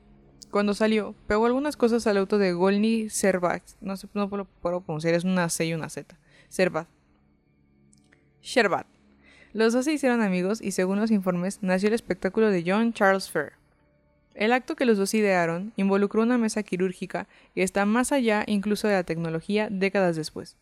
Cuando 0.52 0.74
salió, 0.74 1.16
pegó 1.28 1.46
algunas 1.46 1.78
cosas 1.78 2.06
al 2.08 2.18
auto 2.18 2.40
de 2.40 2.52
Golny 2.52 3.10
Servat. 3.10 3.64
No 3.80 3.96
sé, 3.96 4.10
no 4.14 4.30
puedo 4.30 4.82
pronunciar, 4.82 5.14
es 5.14 5.24
una 5.24 5.48
C 5.48 5.66
y 5.66 5.74
una 5.74 5.88
Z. 5.88 6.20
Servat. 6.50 6.90
Sherbat. 8.42 8.86
Los 9.54 9.72
dos 9.74 9.86
se 9.86 9.94
hicieron 9.94 10.22
amigos 10.22 10.62
y 10.62 10.72
según 10.72 11.00
los 11.00 11.12
informes 11.12 11.60
nació 11.62 11.88
el 11.88 11.94
espectáculo 11.94 12.50
de 12.50 12.64
John 12.66 12.92
Charles 12.92 13.30
Fair. 13.30 13.54
El 14.34 14.52
acto 14.52 14.76
que 14.76 14.86
los 14.86 14.98
dos 14.98 15.14
idearon 15.14 15.74
involucró 15.76 16.24
una 16.24 16.40
mesa 16.40 16.64
quirúrgica 16.64 17.28
que 17.54 17.62
está 17.62 17.86
más 17.86 18.12
allá 18.12 18.44
incluso 18.48 18.88
de 18.88 18.96
la 18.96 19.04
tecnología 19.04 19.68
décadas 19.70 20.16
después. 20.16 20.56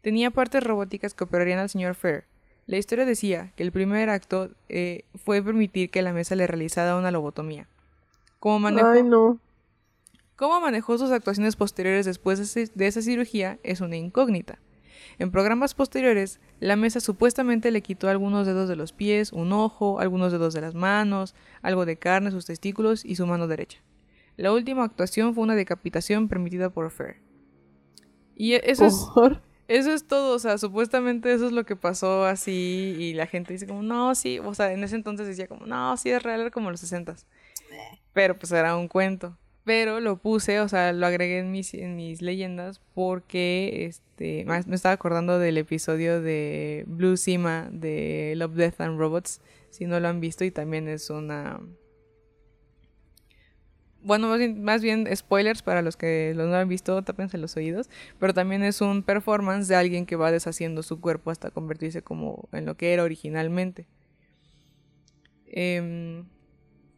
Tenía 0.00 0.32
partes 0.32 0.64
robóticas 0.64 1.14
que 1.14 1.22
operarían 1.22 1.60
al 1.60 1.68
señor 1.68 1.94
Fair. 1.94 2.24
La 2.66 2.78
historia 2.78 3.04
decía 3.04 3.52
que 3.54 3.62
el 3.62 3.70
primer 3.70 4.10
acto 4.10 4.50
eh, 4.68 5.04
fue 5.24 5.40
permitir 5.40 5.90
que 5.90 6.02
la 6.02 6.12
mesa 6.12 6.34
le 6.34 6.48
realizara 6.48 6.96
una 6.96 7.12
lobotomía. 7.12 7.68
¿Cómo 8.40 8.58
manejó, 8.58 9.38
¿Cómo 10.34 10.60
manejó 10.60 10.98
sus 10.98 11.12
actuaciones 11.12 11.54
posteriores 11.54 12.06
después 12.06 12.54
de 12.54 12.86
esa 12.86 13.02
cirugía 13.02 13.58
es 13.62 13.80
una 13.80 13.96
incógnita. 13.96 14.58
En 15.18 15.30
programas 15.30 15.74
posteriores, 15.74 16.40
la 16.60 16.76
mesa 16.76 17.00
supuestamente 17.00 17.70
le 17.70 17.82
quitó 17.82 18.08
algunos 18.08 18.46
dedos 18.46 18.68
de 18.68 18.76
los 18.76 18.92
pies, 18.92 19.32
un 19.32 19.52
ojo, 19.52 20.00
algunos 20.00 20.32
dedos 20.32 20.54
de 20.54 20.60
las 20.60 20.74
manos, 20.74 21.34
algo 21.62 21.86
de 21.86 21.98
carne, 21.98 22.30
sus 22.30 22.46
testículos 22.46 23.04
y 23.04 23.16
su 23.16 23.26
mano 23.26 23.46
derecha. 23.46 23.78
La 24.36 24.52
última 24.52 24.84
actuación 24.84 25.34
fue 25.34 25.44
una 25.44 25.54
decapitación 25.54 26.28
permitida 26.28 26.70
por 26.70 26.90
Fair. 26.90 27.16
Y 28.34 28.54
e, 28.54 28.62
eso 28.64 28.86
es, 28.86 29.08
eso 29.68 29.92
es 29.92 30.06
todo, 30.06 30.34
o 30.34 30.38
sea, 30.38 30.58
supuestamente 30.58 31.32
eso 31.32 31.46
es 31.46 31.52
lo 31.52 31.64
que 31.64 31.76
pasó 31.76 32.24
así 32.24 32.96
y 32.98 33.14
la 33.14 33.26
gente 33.26 33.52
dice 33.52 33.66
como, 33.66 33.82
no, 33.82 34.14
sí, 34.14 34.38
o 34.38 34.54
sea, 34.54 34.72
en 34.72 34.82
ese 34.84 34.96
entonces 34.96 35.26
decía 35.26 35.46
como, 35.46 35.66
no, 35.66 35.96
sí 35.96 36.10
es 36.10 36.22
real, 36.22 36.40
era 36.40 36.50
como 36.50 36.70
los 36.70 36.80
sesentas. 36.80 37.26
Pero 38.12 38.38
pues 38.38 38.52
era 38.52 38.76
un 38.76 38.88
cuento. 38.88 39.38
Pero 39.64 40.00
lo 40.00 40.16
puse, 40.16 40.58
o 40.60 40.68
sea, 40.68 40.92
lo 40.92 41.06
agregué 41.06 41.38
en 41.38 41.52
mis, 41.52 41.72
en 41.74 41.94
mis 41.94 42.20
leyendas 42.20 42.80
porque 42.94 43.86
este, 43.86 44.44
me 44.44 44.74
estaba 44.74 44.92
acordando 44.92 45.38
del 45.38 45.56
episodio 45.56 46.20
de 46.20 46.84
Blue 46.88 47.16
Sima 47.16 47.68
de 47.70 48.34
Love, 48.36 48.54
Death 48.54 48.80
and 48.80 48.98
Robots. 48.98 49.40
Si 49.70 49.86
no 49.86 50.00
lo 50.00 50.08
han 50.08 50.20
visto, 50.20 50.44
y 50.44 50.50
también 50.50 50.88
es 50.88 51.10
una. 51.10 51.60
Bueno, 54.02 54.36
más 54.56 54.82
bien, 54.82 55.08
spoilers 55.14 55.62
para 55.62 55.80
los 55.80 55.96
que 55.96 56.32
lo 56.34 56.46
no 56.46 56.56
han 56.56 56.68
visto, 56.68 57.00
tápense 57.02 57.38
los 57.38 57.56
oídos. 57.56 57.88
Pero 58.18 58.34
también 58.34 58.64
es 58.64 58.80
un 58.80 59.04
performance 59.04 59.68
de 59.68 59.76
alguien 59.76 60.06
que 60.06 60.16
va 60.16 60.32
deshaciendo 60.32 60.82
su 60.82 61.00
cuerpo 61.00 61.30
hasta 61.30 61.50
convertirse 61.50 62.02
como 62.02 62.48
en 62.50 62.66
lo 62.66 62.76
que 62.76 62.92
era 62.92 63.04
originalmente. 63.04 63.86
Eh, 65.46 66.24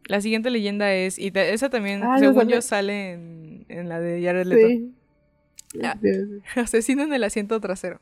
la 0.07 0.21
siguiente 0.21 0.51
leyenda 0.51 0.93
es, 0.93 1.19
y 1.19 1.33
esa 1.35 1.71
también, 1.71 2.03
ah, 2.03 2.19
según 2.19 2.49
yo, 2.49 2.61
sale 2.61 3.13
en, 3.13 3.89
la 3.89 4.01
de 4.01 4.23
Jared 4.23 4.47
Leto. 4.47 4.69
Sí. 4.69 4.95
Ah, 5.83 5.99
asesino 6.61 7.03
en 7.03 7.13
el 7.13 7.25
asiento 7.25 7.61
trasero. 7.61 8.01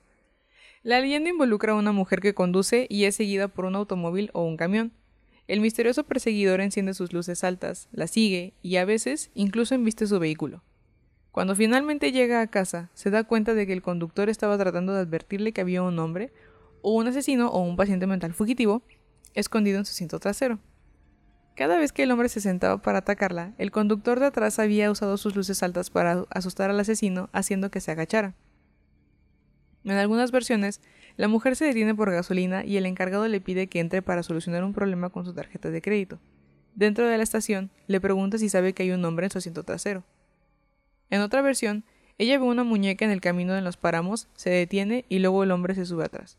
La 0.83 1.01
leyenda 1.01 1.31
involucra 1.31 1.73
a 1.73 1.77
una 1.77 1.93
mujer 1.93 2.21
que 2.21 2.35
conduce 2.35 2.87
y 2.91 3.05
es 3.05 3.15
seguida 3.15 3.49
por 3.49 3.67
un 3.67 3.77
automóvil 3.77 4.31
o 4.33 4.45
un 4.45 4.57
camión. 4.57 4.93
El 5.47 5.61
misterioso 5.61 6.05
perseguidor 6.05 6.61
enciende 6.61 6.95
sus 6.95 7.13
luces 7.13 7.45
altas, 7.45 7.89
la 7.93 8.07
sigue 8.07 8.55
y 8.63 8.77
a 8.77 8.85
veces 8.85 9.31
incluso 9.35 9.75
embiste 9.75 10.07
su 10.07 10.19
vehículo. 10.19 10.63
Cuando 11.31 11.55
finalmente 11.55 12.13
llega 12.13 12.41
a 12.41 12.47
casa, 12.49 12.91
se 12.95 13.11
da 13.11 13.25
cuenta 13.25 13.55
de 13.55 13.67
que 13.67 13.73
el 13.73 13.83
conductor 13.83 14.29
estaba 14.29 14.59
tratando 14.59 14.93
de 14.93 15.01
advertirle 15.01 15.53
que 15.53 15.61
había 15.61 15.83
un 15.83 15.99
hombre, 15.99 16.33
o 16.83 16.95
un 16.95 17.07
asesino 17.07 17.49
o 17.49 17.61
un 17.63 17.77
paciente 17.77 18.07
mental 18.07 18.35
fugitivo, 18.35 18.83
escondido 19.35 19.79
en 19.79 19.87
su 19.87 19.95
cinto 19.95 20.19
trasero. 20.19 20.59
Cada 21.55 21.79
vez 21.79 21.93
que 21.93 22.05
el 22.05 22.11
hombre 22.11 22.29
se 22.29 22.41
sentaba 22.41 22.81
para 22.81 22.99
atacarla, 22.99 23.53
el 23.59 23.71
conductor 23.71 24.21
de 24.21 24.27
atrás 24.27 24.59
había 24.59 24.91
usado 24.91 25.19
sus 25.19 25.37
luces 25.37 25.63
altas 25.63 25.91
para 25.91 26.25
asustar 26.31 26.71
al 26.71 26.81
asesino, 26.81 27.29
haciendo 27.33 27.71
que 27.71 27.81
se 27.81 27.91
agachara. 27.91 28.35
En 29.85 29.93
algunas 29.93 30.31
versiones, 30.31 30.81
la 31.17 31.29
mujer 31.29 31.57
se 31.57 31.67
detiene 31.67 31.95
por 31.95 32.11
gasolina 32.11 32.65
y 32.65 32.79
el 32.79 32.87
encargado 32.87 33.29
le 33.29 33.41
pide 33.41 33.67
que 33.67 33.81
entre 33.81 34.01
para 34.01 34.23
solucionar 34.23 34.65
un 34.65 34.73
problema 34.73 35.11
con 35.11 35.27
su 35.27 35.35
tarjeta 35.35 35.71
de 35.71 35.83
crédito. 35.83 36.19
Dentro 36.75 37.07
de 37.07 37.19
la 37.19 37.23
estación, 37.23 37.71
le 37.87 38.01
pregunta 38.01 38.39
si 38.39 38.49
sabe 38.49 38.73
que 38.73 38.85
hay 38.85 38.93
un 38.93 39.05
hombre 39.05 39.27
en 39.27 39.31
su 39.31 39.39
asiento 39.39 39.63
trasero. 39.63 40.05
En 41.11 41.21
otra 41.21 41.43
versión, 41.43 41.85
ella 42.17 42.39
ve 42.39 42.45
una 42.45 42.65
muñeca 42.65 43.05
en 43.05 43.11
el 43.11 43.21
camino 43.21 43.53
de 43.53 43.61
los 43.61 43.77
páramos, 43.77 44.29
se 44.35 44.49
detiene 44.49 45.05
y 45.11 45.19
luego 45.19 45.43
el 45.43 45.51
hombre 45.51 45.75
se 45.75 45.85
sube 45.85 46.05
atrás. 46.05 46.39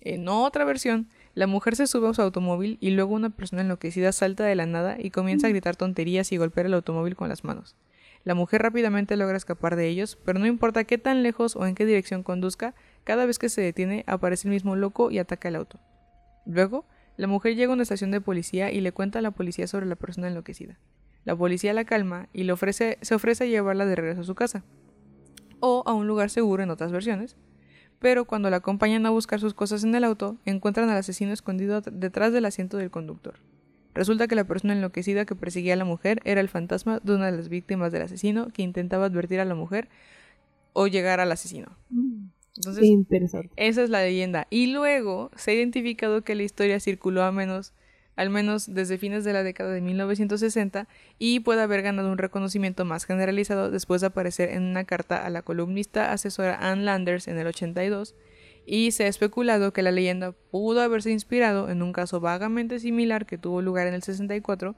En 0.00 0.28
otra 0.28 0.64
versión, 0.64 1.08
la 1.38 1.46
mujer 1.46 1.76
se 1.76 1.86
sube 1.86 2.08
a 2.08 2.14
su 2.14 2.20
automóvil 2.20 2.78
y 2.80 2.90
luego 2.90 3.14
una 3.14 3.30
persona 3.30 3.62
enloquecida 3.62 4.10
salta 4.10 4.44
de 4.44 4.56
la 4.56 4.66
nada 4.66 4.96
y 4.98 5.10
comienza 5.10 5.46
a 5.46 5.50
gritar 5.50 5.76
tonterías 5.76 6.32
y 6.32 6.36
golpear 6.36 6.66
el 6.66 6.74
automóvil 6.74 7.14
con 7.14 7.28
las 7.28 7.44
manos. 7.44 7.76
La 8.24 8.34
mujer 8.34 8.60
rápidamente 8.60 9.16
logra 9.16 9.36
escapar 9.36 9.76
de 9.76 9.86
ellos, 9.86 10.18
pero 10.24 10.40
no 10.40 10.46
importa 10.46 10.82
qué 10.82 10.98
tan 10.98 11.22
lejos 11.22 11.54
o 11.54 11.64
en 11.64 11.76
qué 11.76 11.86
dirección 11.86 12.24
conduzca, 12.24 12.74
cada 13.04 13.24
vez 13.24 13.38
que 13.38 13.50
se 13.50 13.60
detiene 13.60 14.02
aparece 14.08 14.48
el 14.48 14.52
mismo 14.52 14.74
loco 14.74 15.12
y 15.12 15.20
ataca 15.20 15.46
el 15.46 15.54
auto. 15.54 15.78
Luego, 16.44 16.86
la 17.16 17.28
mujer 17.28 17.54
llega 17.54 17.70
a 17.70 17.74
una 17.74 17.84
estación 17.84 18.10
de 18.10 18.20
policía 18.20 18.72
y 18.72 18.80
le 18.80 18.90
cuenta 18.90 19.20
a 19.20 19.22
la 19.22 19.30
policía 19.30 19.68
sobre 19.68 19.86
la 19.86 19.94
persona 19.94 20.26
enloquecida. 20.26 20.80
La 21.24 21.36
policía 21.36 21.72
la 21.72 21.84
calma 21.84 22.28
y 22.32 22.42
le 22.42 22.52
ofrece, 22.52 22.98
se 23.02 23.14
ofrece 23.14 23.44
a 23.44 23.46
llevarla 23.46 23.86
de 23.86 23.94
regreso 23.94 24.22
a 24.22 24.24
su 24.24 24.34
casa, 24.34 24.64
o 25.60 25.84
a 25.86 25.92
un 25.92 26.08
lugar 26.08 26.30
seguro 26.30 26.64
en 26.64 26.70
otras 26.70 26.90
versiones, 26.90 27.36
pero 27.98 28.24
cuando 28.24 28.50
la 28.50 28.58
acompañan 28.58 29.06
a 29.06 29.10
buscar 29.10 29.40
sus 29.40 29.54
cosas 29.54 29.84
en 29.84 29.94
el 29.94 30.04
auto, 30.04 30.36
encuentran 30.44 30.88
al 30.90 30.98
asesino 30.98 31.32
escondido 31.32 31.80
detrás 31.80 32.32
del 32.32 32.44
asiento 32.44 32.76
del 32.76 32.90
conductor. 32.90 33.34
Resulta 33.94 34.28
que 34.28 34.36
la 34.36 34.44
persona 34.44 34.74
enloquecida 34.74 35.24
que 35.24 35.34
perseguía 35.34 35.74
a 35.74 35.76
la 35.76 35.84
mujer 35.84 36.20
era 36.24 36.40
el 36.40 36.48
fantasma 36.48 37.00
de 37.02 37.14
una 37.14 37.26
de 37.30 37.36
las 37.36 37.48
víctimas 37.48 37.90
del 37.90 38.02
asesino 38.02 38.48
que 38.52 38.62
intentaba 38.62 39.06
advertir 39.06 39.40
a 39.40 39.44
la 39.44 39.56
mujer 39.56 39.88
o 40.72 40.86
llegar 40.86 41.18
al 41.18 41.32
asesino. 41.32 41.76
Entonces, 42.56 42.84
Interesante. 42.84 43.50
esa 43.56 43.82
es 43.82 43.90
la 43.90 44.02
leyenda. 44.02 44.46
Y 44.50 44.68
luego 44.68 45.30
se 45.36 45.50
ha 45.50 45.54
identificado 45.54 46.22
que 46.22 46.34
la 46.34 46.44
historia 46.44 46.78
circuló 46.80 47.22
a 47.22 47.32
menos, 47.32 47.72
al 48.18 48.30
menos 48.30 48.74
desde 48.74 48.98
fines 48.98 49.22
de 49.22 49.32
la 49.32 49.44
década 49.44 49.70
de 49.70 49.80
1960 49.80 50.88
y 51.20 51.38
puede 51.38 51.62
haber 51.62 51.82
ganado 51.82 52.10
un 52.10 52.18
reconocimiento 52.18 52.84
más 52.84 53.04
generalizado 53.04 53.70
después 53.70 54.00
de 54.00 54.08
aparecer 54.08 54.50
en 54.50 54.64
una 54.64 54.82
carta 54.82 55.24
a 55.24 55.30
la 55.30 55.42
columnista 55.42 56.10
asesora 56.10 56.58
Ann 56.60 56.84
Landers 56.84 57.28
en 57.28 57.38
el 57.38 57.46
82 57.46 58.16
y 58.66 58.90
se 58.90 59.04
ha 59.04 59.06
especulado 59.06 59.72
que 59.72 59.82
la 59.82 59.92
leyenda 59.92 60.32
pudo 60.32 60.80
haberse 60.80 61.12
inspirado 61.12 61.70
en 61.70 61.80
un 61.80 61.92
caso 61.92 62.18
vagamente 62.18 62.80
similar 62.80 63.24
que 63.24 63.38
tuvo 63.38 63.62
lugar 63.62 63.86
en 63.86 63.94
el 63.94 64.02
64 64.02 64.74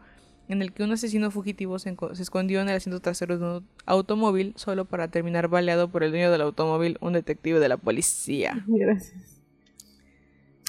en 0.49 0.61
el 0.61 0.73
que 0.73 0.83
un 0.83 0.93
asesino 0.93 1.31
fugitivo 1.31 1.79
se, 1.79 1.97
escondió 2.21 2.61
en 2.61 2.69
el 2.69 2.77
asiento 2.77 3.01
trasero 3.01 3.39
de 3.39 3.45
un 3.45 3.67
automóvil 3.87 4.53
solo 4.57 4.85
para 4.85 5.09
terminar 5.09 5.49
baleado 5.49 5.89
por 5.89 6.05
el 6.05 6.11
dueño 6.11 6.31
del 6.31 6.43
automóvil, 6.43 6.99
un 7.01 7.15
detective 7.15 7.59
de 7.59 7.69
la 7.71 7.79
policía. 7.79 8.63
Gracias. 8.67 9.40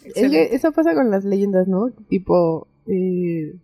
Es 0.05 0.31
que 0.31 0.55
eso 0.55 0.72
pasa 0.72 0.93
con 0.93 1.12
las 1.12 1.25
leyendas, 1.25 1.67
¿no? 1.67 1.91
Tipo, 2.10 2.67
eh, 2.88 3.55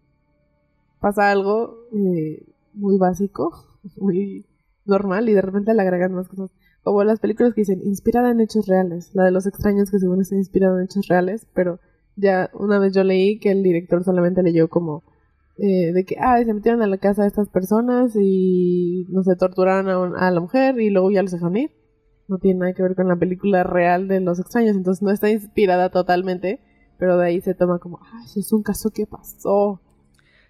pasa 1.00 1.32
algo 1.32 1.76
eh, 1.94 2.46
muy 2.74 2.98
básico, 2.98 3.66
muy 3.98 4.46
normal 4.86 5.30
y 5.30 5.34
de 5.34 5.42
repente 5.42 5.74
le 5.74 5.82
agregan 5.82 6.14
más 6.14 6.28
cosas. 6.28 6.52
Como 6.84 7.04
las 7.04 7.20
películas 7.20 7.54
que 7.54 7.62
dicen, 7.62 7.82
inspirada 7.84 8.32
en 8.32 8.40
hechos 8.40 8.68
reales. 8.68 9.14
La 9.14 9.26
de 9.26 9.32
los 9.32 9.46
extraños 9.46 9.92
que 9.92 10.00
según 10.00 10.22
está 10.22 10.36
inspirada 10.36 10.78
en 10.80 10.86
hechos 10.86 11.08
reales, 11.08 11.46
pero 11.54 11.80
ya 12.16 12.50
una 12.54 12.80
vez 12.80 12.94
yo 12.94 13.04
leí 13.04 13.40
que 13.40 13.52
el 13.52 13.62
director 13.62 14.04
solamente 14.04 14.42
leyó 14.42 14.70
como 14.70 15.04
eh, 15.58 15.92
de 15.92 16.06
que, 16.06 16.18
ah, 16.20 16.38
se 16.44 16.54
metieron 16.54 16.82
a 16.84 16.88
la 16.88 16.98
casa 16.98 17.24
de 17.24 17.30
estas 17.30 17.50
personas 17.50 18.16
y, 18.16 19.06
no 19.10 19.24
sé, 19.24 19.36
torturaron 19.36 19.90
a, 19.90 20.00
un, 20.00 20.16
a, 20.16 20.30
la 20.30 20.40
mujer 20.40 20.80
y 20.80 20.92
luego 20.92 21.10
ya 21.10 21.24
los 21.24 21.32
dejaron 21.32 21.58
ir. 21.58 21.72
No 22.28 22.38
tiene 22.40 22.60
nada 22.60 22.74
que 22.74 22.84
ver 22.84 22.96
con 22.96 23.08
la 23.08 23.16
película 23.16 23.64
real 23.64 24.08
de 24.08 24.20
los 24.20 24.40
extraños, 24.40 24.76
entonces 24.76 25.02
no 25.02 25.12
está 25.12 25.30
inspirada 25.30 25.90
totalmente, 25.90 26.60
pero 26.98 27.18
de 27.18 27.28
ahí 27.28 27.42
se 27.42 27.54
toma 27.54 27.80
como, 27.80 28.00
ah, 28.02 28.24
es 28.24 28.52
un 28.52 28.64
caso 28.64 28.90
que 28.92 29.06
pasó. 29.06 29.82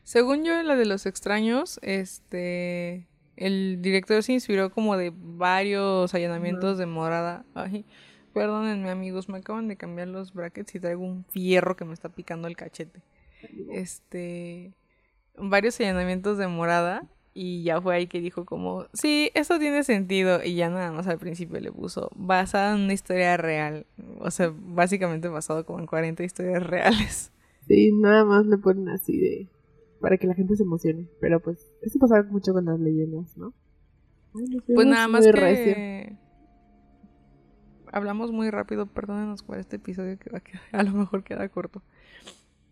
Según 0.03 0.43
yo, 0.43 0.61
la 0.63 0.75
de 0.75 0.85
los 0.85 1.05
extraños, 1.05 1.79
este, 1.83 3.07
el 3.35 3.81
director 3.81 4.23
se 4.23 4.33
inspiró 4.33 4.71
como 4.71 4.97
de 4.97 5.13
varios 5.15 6.13
allanamientos 6.13 6.77
de 6.77 6.85
morada. 6.85 7.45
Ay, 7.53 7.85
perdónenme 8.33 8.89
amigos, 8.89 9.29
me 9.29 9.39
acaban 9.39 9.67
de 9.67 9.77
cambiar 9.77 10.07
los 10.07 10.33
brackets 10.33 10.75
y 10.75 10.79
traigo 10.79 11.03
un 11.03 11.25
fierro 11.25 11.75
que 11.75 11.85
me 11.85 11.93
está 11.93 12.09
picando 12.09 12.47
el 12.47 12.55
cachete. 12.55 13.01
Este 13.69 14.73
varios 15.37 15.79
allanamientos 15.79 16.37
de 16.37 16.47
morada 16.47 17.03
y 17.39 17.61
ya 17.61 17.79
fue 17.79 17.93
ahí 17.93 18.07
que 18.07 18.19
dijo 18.19 18.45
como, 18.45 18.87
sí, 18.93 19.29
esto 19.35 19.59
tiene 19.59 19.83
sentido 19.83 20.43
y 20.43 20.55
ya 20.55 20.71
nada 20.71 20.91
más 20.91 21.05
al 21.05 21.19
principio 21.19 21.59
le 21.59 21.71
puso 21.71 22.09
basada 22.15 22.75
en 22.75 22.85
una 22.85 22.93
historia 22.93 23.37
real, 23.37 23.85
o 24.19 24.31
sea, 24.31 24.51
básicamente 24.55 25.27
basado 25.27 25.63
como 25.63 25.79
en 25.79 25.85
40 25.85 26.23
historias 26.23 26.65
reales. 26.65 27.31
Sí, 27.67 27.91
nada 27.93 28.25
más 28.25 28.47
le 28.47 28.57
ponen 28.57 28.89
así 28.89 29.19
de 29.19 29.49
para 30.01 30.17
que 30.17 30.25
la 30.25 30.33
gente 30.33 30.55
se 30.55 30.63
emocione, 30.63 31.07
pero 31.21 31.39
pues 31.39 31.59
eso 31.83 31.99
pasa 31.99 32.23
mucho 32.23 32.53
con 32.53 32.65
las 32.65 32.79
leyendas, 32.79 33.37
¿no? 33.37 33.53
Ay, 34.33 34.59
pues 34.73 34.87
nada 34.87 35.07
más 35.07 35.23
que 35.23 35.31
recio. 35.31 36.17
hablamos 37.91 38.31
muy 38.31 38.49
rápido, 38.49 38.87
perdónenos 38.87 39.43
por 39.43 39.59
este 39.59 39.75
episodio 39.75 40.17
que 40.17 40.31
va 40.31 40.39
a 40.39 40.41
quedar, 40.41 40.63
a 40.71 40.81
lo 40.81 40.91
mejor 40.91 41.23
queda 41.23 41.47
corto. 41.49 41.83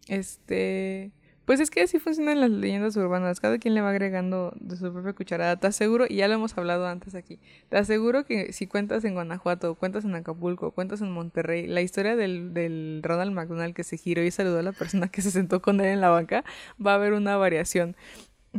Este, 0.08 1.12
pues 1.46 1.60
es 1.60 1.70
que 1.70 1.82
así 1.82 2.00
funcionan 2.00 2.42
las 2.42 2.50
leyendas 2.50 2.96
urbanas. 2.98 3.40
Cada 3.40 3.58
quien 3.58 3.74
le 3.74 3.82
va 3.82 3.90
agregando 3.90 4.54
de 4.60 4.76
su 4.76 4.92
propia 4.92 5.14
cucharada. 5.14 5.56
Te 5.58 5.68
aseguro, 5.68 6.06
y 6.10 6.18
ya 6.18 6.28
lo 6.28 6.36
hemos 6.36 6.58
hablado 6.58 6.88
antes 6.88 7.16
aquí, 7.16 7.40
te 7.70 7.78
aseguro 7.78 8.26
que 8.26 8.54
si 8.54 8.68
cuentas 8.68 9.06
en 9.06 9.14
Guanajuato, 9.14 9.76
cuentas 9.76 10.06
en 10.06 10.16
Acapulco, 10.16 10.72
cuentas 10.72 11.02
en 11.02 11.12
Monterrey, 11.12 11.68
la 11.68 11.82
historia 11.82 12.16
del, 12.16 12.54
del 12.54 13.02
Ronald 13.04 13.32
McDonald 13.32 13.74
que 13.74 13.84
se 13.84 13.98
giró 13.98 14.24
y 14.24 14.32
saludó 14.32 14.60
a 14.60 14.64
la 14.64 14.72
persona 14.72 15.08
que 15.08 15.22
se 15.22 15.32
sentó 15.32 15.62
con 15.62 15.80
él 15.82 15.88
en 15.88 16.02
la 16.02 16.10
banca, 16.10 16.44
va 16.84 16.94
a 16.94 16.96
haber 16.96 17.14
una 17.14 17.38
variación. 17.38 17.96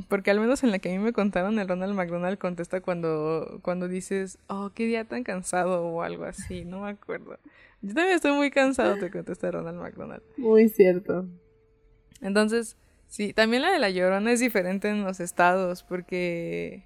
Porque 0.08 0.30
al 0.30 0.40
menos 0.40 0.62
en 0.62 0.70
la 0.70 0.78
que 0.78 0.90
a 0.90 0.92
mí 0.92 0.98
me 0.98 1.12
contaron, 1.12 1.58
el 1.58 1.68
Ronald 1.68 1.94
McDonald 1.94 2.38
contesta 2.38 2.82
cuando, 2.82 3.60
cuando 3.62 3.88
dices, 3.88 4.38
oh, 4.46 4.70
qué 4.74 4.84
día 4.84 5.04
tan 5.04 5.24
cansado 5.24 5.86
o 5.86 6.02
algo 6.02 6.24
así, 6.24 6.64
no 6.64 6.82
me 6.82 6.90
acuerdo. 6.90 7.38
Yo 7.80 7.94
también 7.94 8.16
estoy 8.16 8.32
muy 8.32 8.50
cansado, 8.50 8.96
te 8.98 9.10
contesta 9.10 9.50
Ronald 9.50 9.80
McDonald. 9.80 10.22
Muy 10.36 10.68
cierto. 10.68 11.26
Entonces, 12.20 12.76
sí, 13.08 13.32
también 13.32 13.62
la 13.62 13.70
de 13.70 13.78
la 13.78 13.90
llorona 13.90 14.32
es 14.32 14.40
diferente 14.40 14.88
en 14.88 15.04
los 15.04 15.20
estados, 15.20 15.82
porque. 15.82 16.85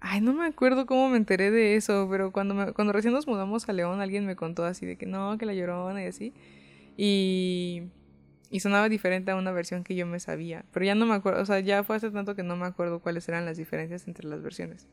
Ay, 0.00 0.20
no 0.20 0.34
me 0.34 0.44
acuerdo 0.44 0.84
cómo 0.84 1.08
me 1.08 1.16
enteré 1.16 1.50
de 1.50 1.76
eso, 1.76 2.06
pero 2.10 2.30
cuando, 2.30 2.54
me, 2.54 2.72
cuando 2.74 2.92
recién 2.92 3.14
nos 3.14 3.26
mudamos 3.26 3.68
a 3.68 3.72
León, 3.72 4.00
alguien 4.02 4.26
me 4.26 4.36
contó 4.36 4.64
así 4.64 4.84
de 4.84 4.96
que 4.96 5.06
no, 5.06 5.38
que 5.38 5.46
la 5.46 5.54
llorona 5.54 6.02
y 6.02 6.06
así. 6.06 6.34
Y. 6.96 7.84
Y 8.50 8.60
sonaba 8.60 8.88
diferente 8.88 9.32
a 9.32 9.36
una 9.36 9.50
versión 9.50 9.82
que 9.82 9.96
yo 9.96 10.06
me 10.06 10.20
sabía. 10.20 10.64
Pero 10.72 10.86
ya 10.86 10.94
no 10.94 11.06
me 11.06 11.14
acuerdo, 11.14 11.42
o 11.42 11.46
sea, 11.46 11.58
ya 11.58 11.82
fue 11.82 11.96
hace 11.96 12.10
tanto 12.10 12.36
que 12.36 12.44
no 12.44 12.54
me 12.54 12.66
acuerdo 12.66 13.00
cuáles 13.00 13.28
eran 13.28 13.46
las 13.46 13.56
diferencias 13.56 14.06
entre 14.06 14.28
las 14.28 14.42
versiones. 14.42 14.86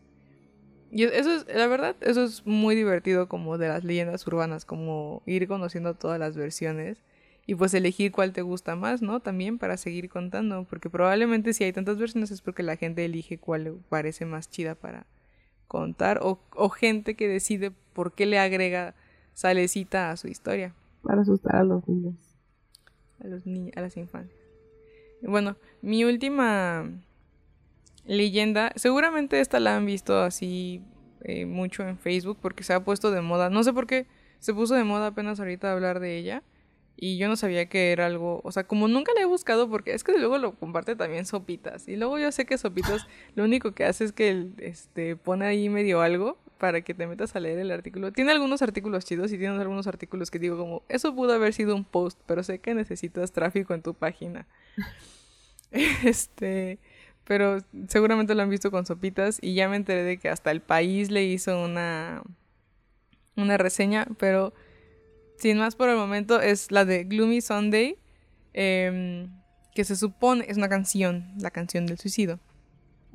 Y 0.92 1.04
eso 1.04 1.32
es, 1.34 1.46
la 1.48 1.68
verdad, 1.68 1.96
eso 2.02 2.24
es 2.24 2.46
muy 2.46 2.76
divertido 2.76 3.30
como 3.30 3.58
de 3.58 3.70
las 3.70 3.84
leyendas 3.84 4.26
urbanas, 4.28 4.66
como 4.66 5.22
ir 5.26 5.48
conociendo 5.48 5.94
todas 5.94 6.20
las 6.20 6.36
versiones 6.36 7.04
y 7.46 7.56
pues 7.56 7.74
elegir 7.74 8.12
cuál 8.12 8.34
te 8.34 8.42
gusta 8.42 8.76
más, 8.76 9.02
¿no? 9.02 9.20
También 9.20 9.58
para 9.58 9.78
seguir 9.78 10.10
contando, 10.10 10.66
porque 10.70 10.90
probablemente 10.90 11.54
si 11.54 11.64
hay 11.64 11.74
tantas 11.74 11.98
versiones 11.98 12.32
es 12.32 12.42
porque 12.42 12.64
la 12.64 12.78
gente 12.78 13.04
elige 13.04 13.38
cuál 13.38 13.64
le 13.64 13.72
parece 13.90 14.26
más 14.26 14.50
chida 14.50 14.76
para 14.76 15.06
contar 15.68 16.20
o, 16.22 16.40
o 16.56 16.70
gente 16.70 17.16
que 17.16 17.28
decide 17.28 17.72
por 17.94 18.14
qué 18.14 18.26
le 18.26 18.40
agrega 18.40 18.94
salecita 19.34 20.12
a 20.12 20.18
su 20.18 20.28
historia. 20.28 20.74
Para 21.02 21.22
asustar 21.22 21.56
a 21.56 21.64
los 21.64 21.88
niños. 21.88 22.16
A 23.24 23.28
los 23.28 23.46
niños, 23.46 23.76
a 23.76 23.82
las 23.82 23.98
infancias. 23.98 24.38
Bueno, 25.22 25.56
mi 25.82 26.04
última 26.04 26.90
leyenda, 28.06 28.72
seguramente 28.76 29.40
esta 29.40 29.60
la 29.60 29.78
han 29.78 29.86
visto 29.86 30.20
así 30.20 30.82
eh, 31.24 31.46
mucho 31.46 31.88
en 31.88 31.98
Facebook 31.98 32.38
porque 32.42 32.64
se 32.64 32.74
ha 32.74 32.84
puesto 32.84 33.12
de 33.12 33.22
moda. 33.22 33.50
No 33.50 33.64
sé 33.64 33.74
por 33.74 33.88
qué 33.88 34.08
se 34.40 34.54
puso 34.54 34.76
de 34.76 34.84
moda 34.84 35.08
apenas 35.08 35.40
ahorita 35.40 35.72
hablar 35.72 36.00
de 36.00 36.18
ella. 36.18 36.44
Y 36.98 37.18
yo 37.18 37.28
no 37.28 37.36
sabía 37.36 37.68
que 37.68 37.92
era 37.92 38.06
algo, 38.06 38.42
o 38.44 38.52
sea, 38.52 38.66
como 38.66 38.88
nunca 38.88 39.12
la 39.16 39.22
he 39.22 39.26
buscado 39.26 39.70
porque 39.70 39.94
es 39.94 40.04
que 40.04 40.18
luego 40.18 40.38
lo 40.38 40.54
comparte 40.54 40.96
también 40.96 41.26
Sopitas. 41.26 41.88
Y 41.88 41.96
luego 41.96 42.20
yo 42.20 42.32
sé 42.32 42.46
que 42.46 42.58
Sopitas 42.58 43.08
lo 43.36 43.44
único 43.44 43.74
que 43.74 43.86
hace 43.86 44.04
es 44.04 44.12
que 44.12 44.50
este, 44.58 45.16
pone 45.16 45.46
ahí 45.46 45.70
medio 45.70 46.02
algo, 46.02 46.38
para 46.62 46.82
que 46.82 46.94
te 46.94 47.08
metas 47.08 47.36
a 47.36 47.40
leer 47.40 47.58
el 47.58 47.72
artículo. 47.72 48.12
Tiene 48.12 48.32
algunos 48.32 48.62
artículos 48.62 49.04
chidos 49.04 49.32
y 49.32 49.40
tiene 49.40 49.60
algunos 49.60 49.88
artículos 49.88 50.30
que 50.30 50.38
digo 50.38 50.60
como, 50.60 50.84
eso 50.90 51.16
pudo 51.16 51.34
haber 51.34 51.54
sido 51.54 51.76
un 51.76 51.84
post, 51.84 52.20
pero 52.28 52.44
sé 52.44 52.60
que 52.60 52.76
necesitas 52.76 53.32
tráfico 53.32 53.74
en 53.74 53.82
tu 53.82 53.96
página. 53.96 54.46
este, 55.72 56.78
pero 57.24 57.58
seguramente 57.88 58.36
lo 58.36 58.44
han 58.44 58.50
visto 58.52 58.70
con 58.70 58.86
sopitas 58.86 59.40
y 59.42 59.56
ya 59.56 59.70
me 59.70 59.76
enteré 59.76 60.04
de 60.04 60.18
que 60.18 60.30
hasta 60.30 60.52
el 60.52 60.62
país 60.62 61.10
le 61.10 61.24
hizo 61.24 61.64
una 61.64 62.22
una 63.36 63.58
reseña, 63.58 64.06
pero 64.20 64.54
sin 65.42 65.58
más 65.58 65.76
por 65.76 65.90
el 65.90 65.98
momento 65.98 66.40
es 66.40 66.72
la 66.72 66.86
de 66.86 67.04
Gloomy 67.04 67.42
Sunday, 67.42 67.98
em, 68.54 69.28
que 69.74 69.84
se 69.84 69.96
supone 69.96 70.46
es 70.48 70.58
una 70.58 70.70
canción, 70.70 71.34
la 71.40 71.50
canción 71.50 71.88
del 71.88 71.98
suicidio. 71.98 72.40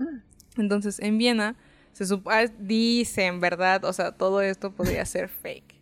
Ah. 0.01 0.23
Entonces, 0.57 0.99
en 1.01 1.19
Viena 1.19 1.55
se 1.93 2.05
supone, 2.05 2.51
dicen, 2.59 3.41
¿verdad? 3.41 3.85
O 3.85 3.93
sea, 3.93 4.13
todo 4.13 4.41
esto 4.41 4.73
podría 4.73 5.05
ser 5.05 5.29
fake. 5.29 5.77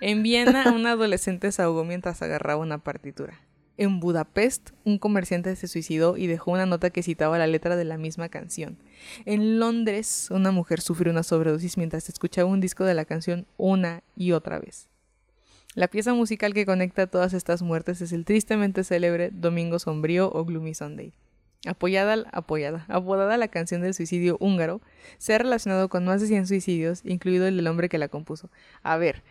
En 0.00 0.22
Viena, 0.22 0.70
un 0.74 0.86
adolescente 0.86 1.50
se 1.50 1.62
ahogó 1.62 1.82
mientras 1.84 2.20
agarraba 2.20 2.60
una 2.60 2.78
partitura. 2.78 3.40
En 3.78 3.98
Budapest, 3.98 4.70
un 4.84 4.98
comerciante 4.98 5.56
se 5.56 5.66
suicidó 5.66 6.18
y 6.18 6.26
dejó 6.26 6.50
una 6.50 6.66
nota 6.66 6.90
que 6.90 7.02
citaba 7.02 7.38
la 7.38 7.46
letra 7.46 7.76
de 7.76 7.84
la 7.84 7.96
misma 7.96 8.28
canción. 8.28 8.78
En 9.24 9.58
Londres, 9.58 10.28
una 10.30 10.50
mujer 10.50 10.82
sufrió 10.82 11.10
una 11.10 11.22
sobredosis 11.22 11.78
mientras 11.78 12.08
escuchaba 12.10 12.50
un 12.50 12.60
disco 12.60 12.84
de 12.84 12.94
la 12.94 13.06
canción 13.06 13.46
una 13.56 14.02
y 14.14 14.32
otra 14.32 14.58
vez. 14.58 14.88
La 15.76 15.88
pieza 15.88 16.14
musical 16.14 16.54
que 16.54 16.64
conecta 16.64 17.06
todas 17.06 17.34
estas 17.34 17.60
muertes 17.60 18.00
es 18.00 18.10
el 18.12 18.24
tristemente 18.24 18.82
célebre 18.82 19.30
Domingo 19.30 19.78
Sombrío 19.78 20.32
o 20.32 20.46
Gloomy 20.46 20.72
Sunday. 20.72 21.12
Apoyada, 21.66 22.24
apoyada, 22.32 22.86
apodada 22.88 23.36
la 23.36 23.48
canción 23.48 23.82
del 23.82 23.92
suicidio 23.92 24.38
húngaro, 24.40 24.80
se 25.18 25.34
ha 25.34 25.38
relacionado 25.38 25.90
con 25.90 26.06
más 26.06 26.22
de 26.22 26.28
100 26.28 26.46
suicidios, 26.46 27.02
incluido 27.04 27.46
el 27.46 27.56
del 27.56 27.66
hombre 27.66 27.90
que 27.90 27.98
la 27.98 28.08
compuso. 28.08 28.48
A 28.82 28.96
ver, 28.96 29.22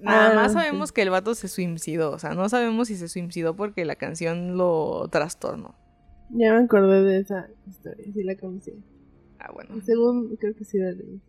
Nada 0.00 0.34
más 0.34 0.52
ah, 0.52 0.60
sabemos 0.60 0.92
que 0.92 1.02
el 1.02 1.10
vato 1.10 1.34
se 1.34 1.46
suicidó. 1.46 2.12
O 2.12 2.18
sea, 2.18 2.32
no 2.32 2.48
sabemos 2.48 2.88
si 2.88 2.96
se 2.96 3.08
suicidó 3.08 3.54
porque 3.54 3.84
la 3.84 3.96
canción 3.96 4.56
lo 4.56 5.08
trastornó. 5.10 5.74
Ya 6.30 6.54
me 6.54 6.64
acordé 6.64 7.02
de 7.02 7.18
esa 7.18 7.50
historia, 7.68 8.06
sí 8.14 8.22
la 8.22 8.34
conocí. 8.36 8.72
Ah, 9.38 9.52
bueno. 9.52 9.78
según, 9.84 10.36
creo 10.36 10.54
que 10.54 10.64
sí 10.64 10.78
la 10.78 10.92
leí. 10.92 11.20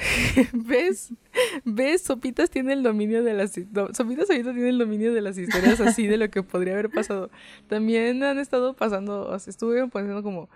¿Ves? 0.52 1.12
¿Ves? 1.64 2.02
Sopitas 2.02 2.50
tiene 2.50 2.72
el 2.72 2.82
dominio 2.82 3.22
de 3.22 3.34
las... 3.34 3.52
Sopitas 3.52 4.30
ahorita 4.30 4.52
tiene 4.52 4.70
el 4.70 4.78
dominio 4.78 5.12
de 5.12 5.20
las 5.20 5.38
historias 5.38 5.80
así 5.80 6.06
de 6.06 6.16
lo 6.16 6.30
que 6.30 6.42
podría 6.42 6.74
haber 6.74 6.90
pasado. 6.90 7.30
También 7.68 8.22
han 8.22 8.38
estado 8.38 8.74
pasando, 8.74 9.28
o 9.28 9.38
sea, 9.38 9.50
estuve 9.50 9.86
pensando 9.88 10.22
como 10.22 10.48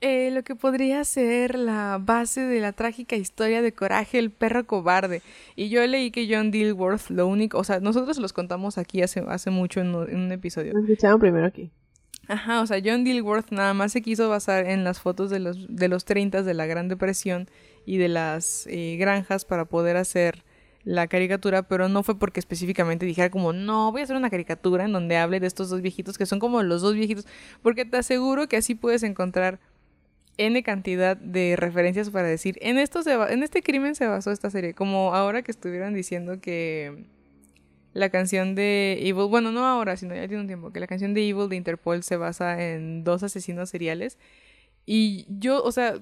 eh, 0.00 0.30
lo 0.32 0.42
que 0.42 0.54
podría 0.54 1.02
ser 1.04 1.58
la 1.58 1.98
base 1.98 2.42
de 2.42 2.60
la 2.60 2.72
trágica 2.72 3.16
historia 3.16 3.62
de 3.62 3.72
Coraje, 3.72 4.18
el 4.18 4.30
perro 4.30 4.66
cobarde. 4.66 5.22
Y 5.56 5.70
yo 5.70 5.86
leí 5.86 6.10
que 6.10 6.28
John 6.28 6.50
Dilworth, 6.50 7.08
lo 7.08 7.26
único, 7.26 7.58
o 7.58 7.64
sea, 7.64 7.80
nosotros 7.80 8.18
los 8.18 8.34
contamos 8.34 8.76
aquí 8.76 9.00
hace, 9.00 9.24
hace 9.28 9.48
mucho 9.48 9.80
en, 9.80 9.94
un 9.94 10.30
episodio. 10.30 10.74
Lo 10.74 10.80
escucharon 10.80 11.20
primero 11.20 11.46
aquí. 11.46 11.70
Ajá, 12.28 12.60
o 12.60 12.66
sea, 12.66 12.80
John 12.84 13.04
Dilworth 13.04 13.50
nada 13.50 13.72
más 13.72 13.92
se 13.92 14.02
quiso 14.02 14.28
basar 14.28 14.66
en 14.66 14.84
las 14.84 15.00
fotos 15.00 15.30
de 15.30 15.40
los, 15.40 15.74
de 15.74 15.88
los 15.88 16.04
30 16.04 16.42
de 16.42 16.54
la 16.54 16.66
Gran 16.66 16.88
Depresión 16.88 17.48
y 17.86 17.98
de 17.98 18.08
las 18.08 18.66
eh, 18.68 18.96
granjas 18.98 19.44
para 19.44 19.64
poder 19.64 19.96
hacer 19.96 20.44
la 20.84 21.06
caricatura, 21.06 21.62
pero 21.62 21.88
no 21.88 22.02
fue 22.02 22.18
porque 22.18 22.40
específicamente 22.40 23.06
dijera 23.06 23.30
como, 23.30 23.52
no, 23.52 23.90
voy 23.90 24.02
a 24.02 24.04
hacer 24.04 24.16
una 24.16 24.30
caricatura 24.30 24.84
en 24.84 24.92
donde 24.92 25.16
hable 25.16 25.40
de 25.40 25.46
estos 25.46 25.70
dos 25.70 25.80
viejitos 25.80 26.18
que 26.18 26.26
son 26.26 26.38
como 26.38 26.62
los 26.62 26.82
dos 26.82 26.94
viejitos, 26.94 27.26
porque 27.62 27.84
te 27.84 27.96
aseguro 27.96 28.48
que 28.48 28.56
así 28.58 28.74
puedes 28.74 29.02
encontrar 29.02 29.60
N 30.36 30.62
cantidad 30.62 31.16
de 31.16 31.56
referencias 31.56 32.10
para 32.10 32.28
decir, 32.28 32.58
en, 32.60 32.78
esto 32.78 33.02
se 33.02 33.12
en 33.14 33.42
este 33.42 33.62
crimen 33.62 33.94
se 33.94 34.06
basó 34.06 34.30
esta 34.30 34.50
serie, 34.50 34.74
como 34.74 35.14
ahora 35.14 35.42
que 35.42 35.52
estuvieran 35.52 35.94
diciendo 35.94 36.40
que 36.40 37.06
la 37.94 38.10
canción 38.10 38.54
de 38.54 38.98
Evil, 39.00 39.28
bueno, 39.28 39.52
no 39.52 39.64
ahora, 39.64 39.96
sino 39.96 40.14
ya 40.14 40.26
tiene 40.26 40.42
un 40.42 40.48
tiempo, 40.48 40.72
que 40.72 40.80
la 40.80 40.88
canción 40.88 41.14
de 41.14 41.28
Evil 41.28 41.48
de 41.48 41.56
Interpol 41.56 42.02
se 42.02 42.16
basa 42.16 42.60
en 42.60 43.04
dos 43.04 43.22
asesinos 43.22 43.70
seriales. 43.70 44.18
Y 44.84 45.26
yo, 45.28 45.62
o 45.62 45.72
sea, 45.72 45.94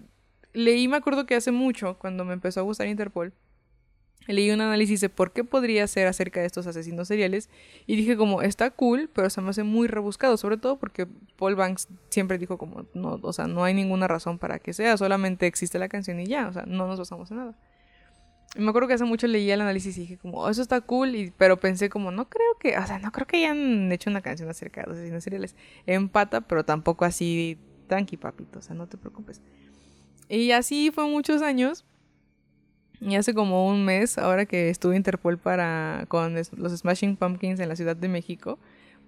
leí, 0.53 0.89
me 0.89 0.97
acuerdo 0.97 1.27
que 1.27 1.35
hace 1.35 1.53
mucho, 1.53 1.99
cuando 1.99 2.25
me 2.25 2.35
empezó 2.35 2.61
a 2.61 2.63
gustar 2.63 2.89
Interpol, 2.89 3.33
leí 4.27 4.51
un 4.51 4.61
análisis 4.61 5.01
de 5.01 5.09
por 5.09 5.33
qué 5.33 5.45
podría 5.45 5.87
ser 5.87 6.07
acerca 6.07 6.41
de 6.41 6.47
estos 6.47 6.67
asesinos 6.67 7.09
seriales 7.09 7.49
y 7.87 7.97
dije 7.97 8.17
como 8.17 8.43
está 8.43 8.71
cool 8.71 9.11
pero 9.13 9.31
se 9.31 9.41
me 9.41 9.51
hace 9.51 9.63
muy 9.63 9.89
rebuscado 9.89 10.37
sobre 10.37 10.57
todo 10.57 10.79
porque 10.79 11.07
Paul 11.37 11.57
Banks 11.57 11.89
siempre 12.11 12.39
dijo 12.39 12.59
como 12.59 12.87
no 12.95 13.19
o 13.23 13.33
sea 13.33 13.47
no 13.47 13.65
hay 13.65 13.75
ninguna 13.75 14.09
razón 14.09 14.39
para 14.39 14.59
que 14.59 14.73
sea 14.73 14.97
solamente 14.97 15.47
existe 15.47 15.79
la 15.79 15.89
canción 15.89 16.21
y 16.21 16.27
ya 16.27 16.49
o 16.49 16.53
sea 16.53 16.65
no 16.67 16.87
nos 16.87 16.99
basamos 16.99 17.31
en 17.31 17.39
nada 17.39 17.59
me 18.57 18.69
acuerdo 18.69 18.87
que 18.87 18.95
hace 18.95 19.05
mucho 19.05 19.27
leí 19.27 19.51
el 19.51 19.63
análisis 19.63 19.97
y 19.97 20.01
dije 20.03 20.19
como 20.19 20.39
oh, 20.39 20.51
eso 20.51 20.61
está 20.61 20.81
cool 20.83 21.15
y, 21.15 21.33
pero 21.37 21.59
pensé 21.59 21.89
como 21.89 22.11
no 22.11 22.29
creo 22.29 22.59
que 22.61 22.77
o 22.77 22.87
sea 22.87 22.99
no 22.99 23.11
creo 23.11 23.27
que 23.27 23.39
hayan 23.39 23.91
hecho 23.93 24.11
una 24.11 24.21
canción 24.21 24.49
acerca 24.49 24.83
de 24.83 24.89
los 24.89 24.99
asesinos 24.99 25.25
seriales 25.25 25.57
empata 25.87 26.43
pero 26.43 26.65
tampoco 26.65 27.05
así 27.05 27.59
tranqui 27.89 28.17
papito 28.17 28.59
o 28.59 28.63
sea 28.63 28.75
no 28.75 28.87
te 28.87 28.99
preocupes 28.99 29.41
y 30.39 30.53
así 30.53 30.91
fue 30.91 31.07
muchos 31.09 31.43
años 31.43 31.85
y 33.03 33.17
hace 33.17 33.35
como 33.35 33.69
un 33.69 33.85
mes, 33.85 34.17
ahora 34.17 34.47
que 34.47 34.71
estuve 34.71 34.97
Interpol 34.97 35.37
para 35.37 36.07
con 36.09 36.35
los 36.35 36.73
Smashing 36.73 37.17
Pumpkins 37.17 37.61
en 37.61 37.69
la 37.69 37.77
Ciudad 37.77 37.97
de 37.97 38.09
México, 38.09 38.59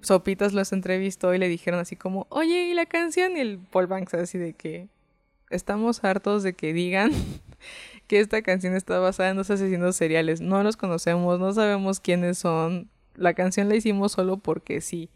Sopitas 0.02 0.52
los 0.52 0.72
entrevistó 0.72 1.32
y 1.32 1.38
le 1.38 1.48
dijeron 1.48 1.80
así 1.80 1.96
como, 1.96 2.26
oye, 2.28 2.66
¿y 2.66 2.74
la 2.74 2.84
canción? 2.84 3.38
Y 3.38 3.40
el 3.40 3.58
Paul 3.58 3.87
Banks 3.87 4.12
así 4.12 4.37
de 4.37 4.52
que 4.52 4.88
estamos 5.48 6.04
hartos 6.04 6.42
de 6.42 6.52
que 6.52 6.74
digan 6.74 7.10
que 8.06 8.20
esta 8.20 8.42
canción 8.42 8.74
está 8.74 8.98
basada 8.98 9.30
en 9.30 9.37
dos 9.37 9.50
asesinos 9.50 9.96
seriales. 9.96 10.42
No 10.42 10.62
los 10.62 10.76
conocemos, 10.76 11.40
no 11.40 11.54
sabemos 11.54 12.00
quiénes 12.00 12.37
son. 12.37 12.90
La 13.14 13.32
canción 13.32 13.70
la 13.70 13.76
hicimos 13.76 14.12
solo 14.12 14.37
porque 14.37 14.82
sí. 14.82 15.08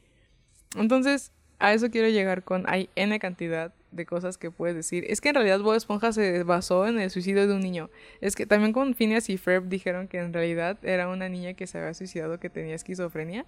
Entonces, 0.74 1.32
a 1.58 1.74
eso 1.74 1.90
quiero 1.90 2.08
llegar 2.08 2.44
con 2.44 2.64
hay 2.66 2.88
N 2.94 3.18
cantidad 3.18 3.74
de 3.90 4.06
cosas 4.06 4.38
que 4.38 4.50
puedes 4.50 4.76
decir. 4.76 5.04
Es 5.08 5.20
que 5.20 5.30
en 5.30 5.36
realidad 5.36 5.60
Bob 5.60 5.74
Esponja 5.74 6.12
se 6.12 6.42
basó 6.42 6.86
en 6.86 6.98
el 6.98 7.10
suicidio 7.10 7.46
de 7.46 7.54
un 7.54 7.60
niño. 7.60 7.90
Es 8.20 8.36
que 8.36 8.46
también 8.46 8.72
con 8.72 8.94
Phineas 8.94 9.28
y 9.30 9.38
Ferb 9.38 9.68
dijeron 9.68 10.08
que 10.08 10.18
en 10.18 10.32
realidad 10.32 10.78
era 10.82 11.08
una 11.08 11.28
niña 11.28 11.54
que 11.54 11.66
se 11.66 11.78
había 11.78 11.94
suicidado 11.94 12.38
que 12.38 12.50
tenía 12.50 12.74
esquizofrenia 12.74 13.46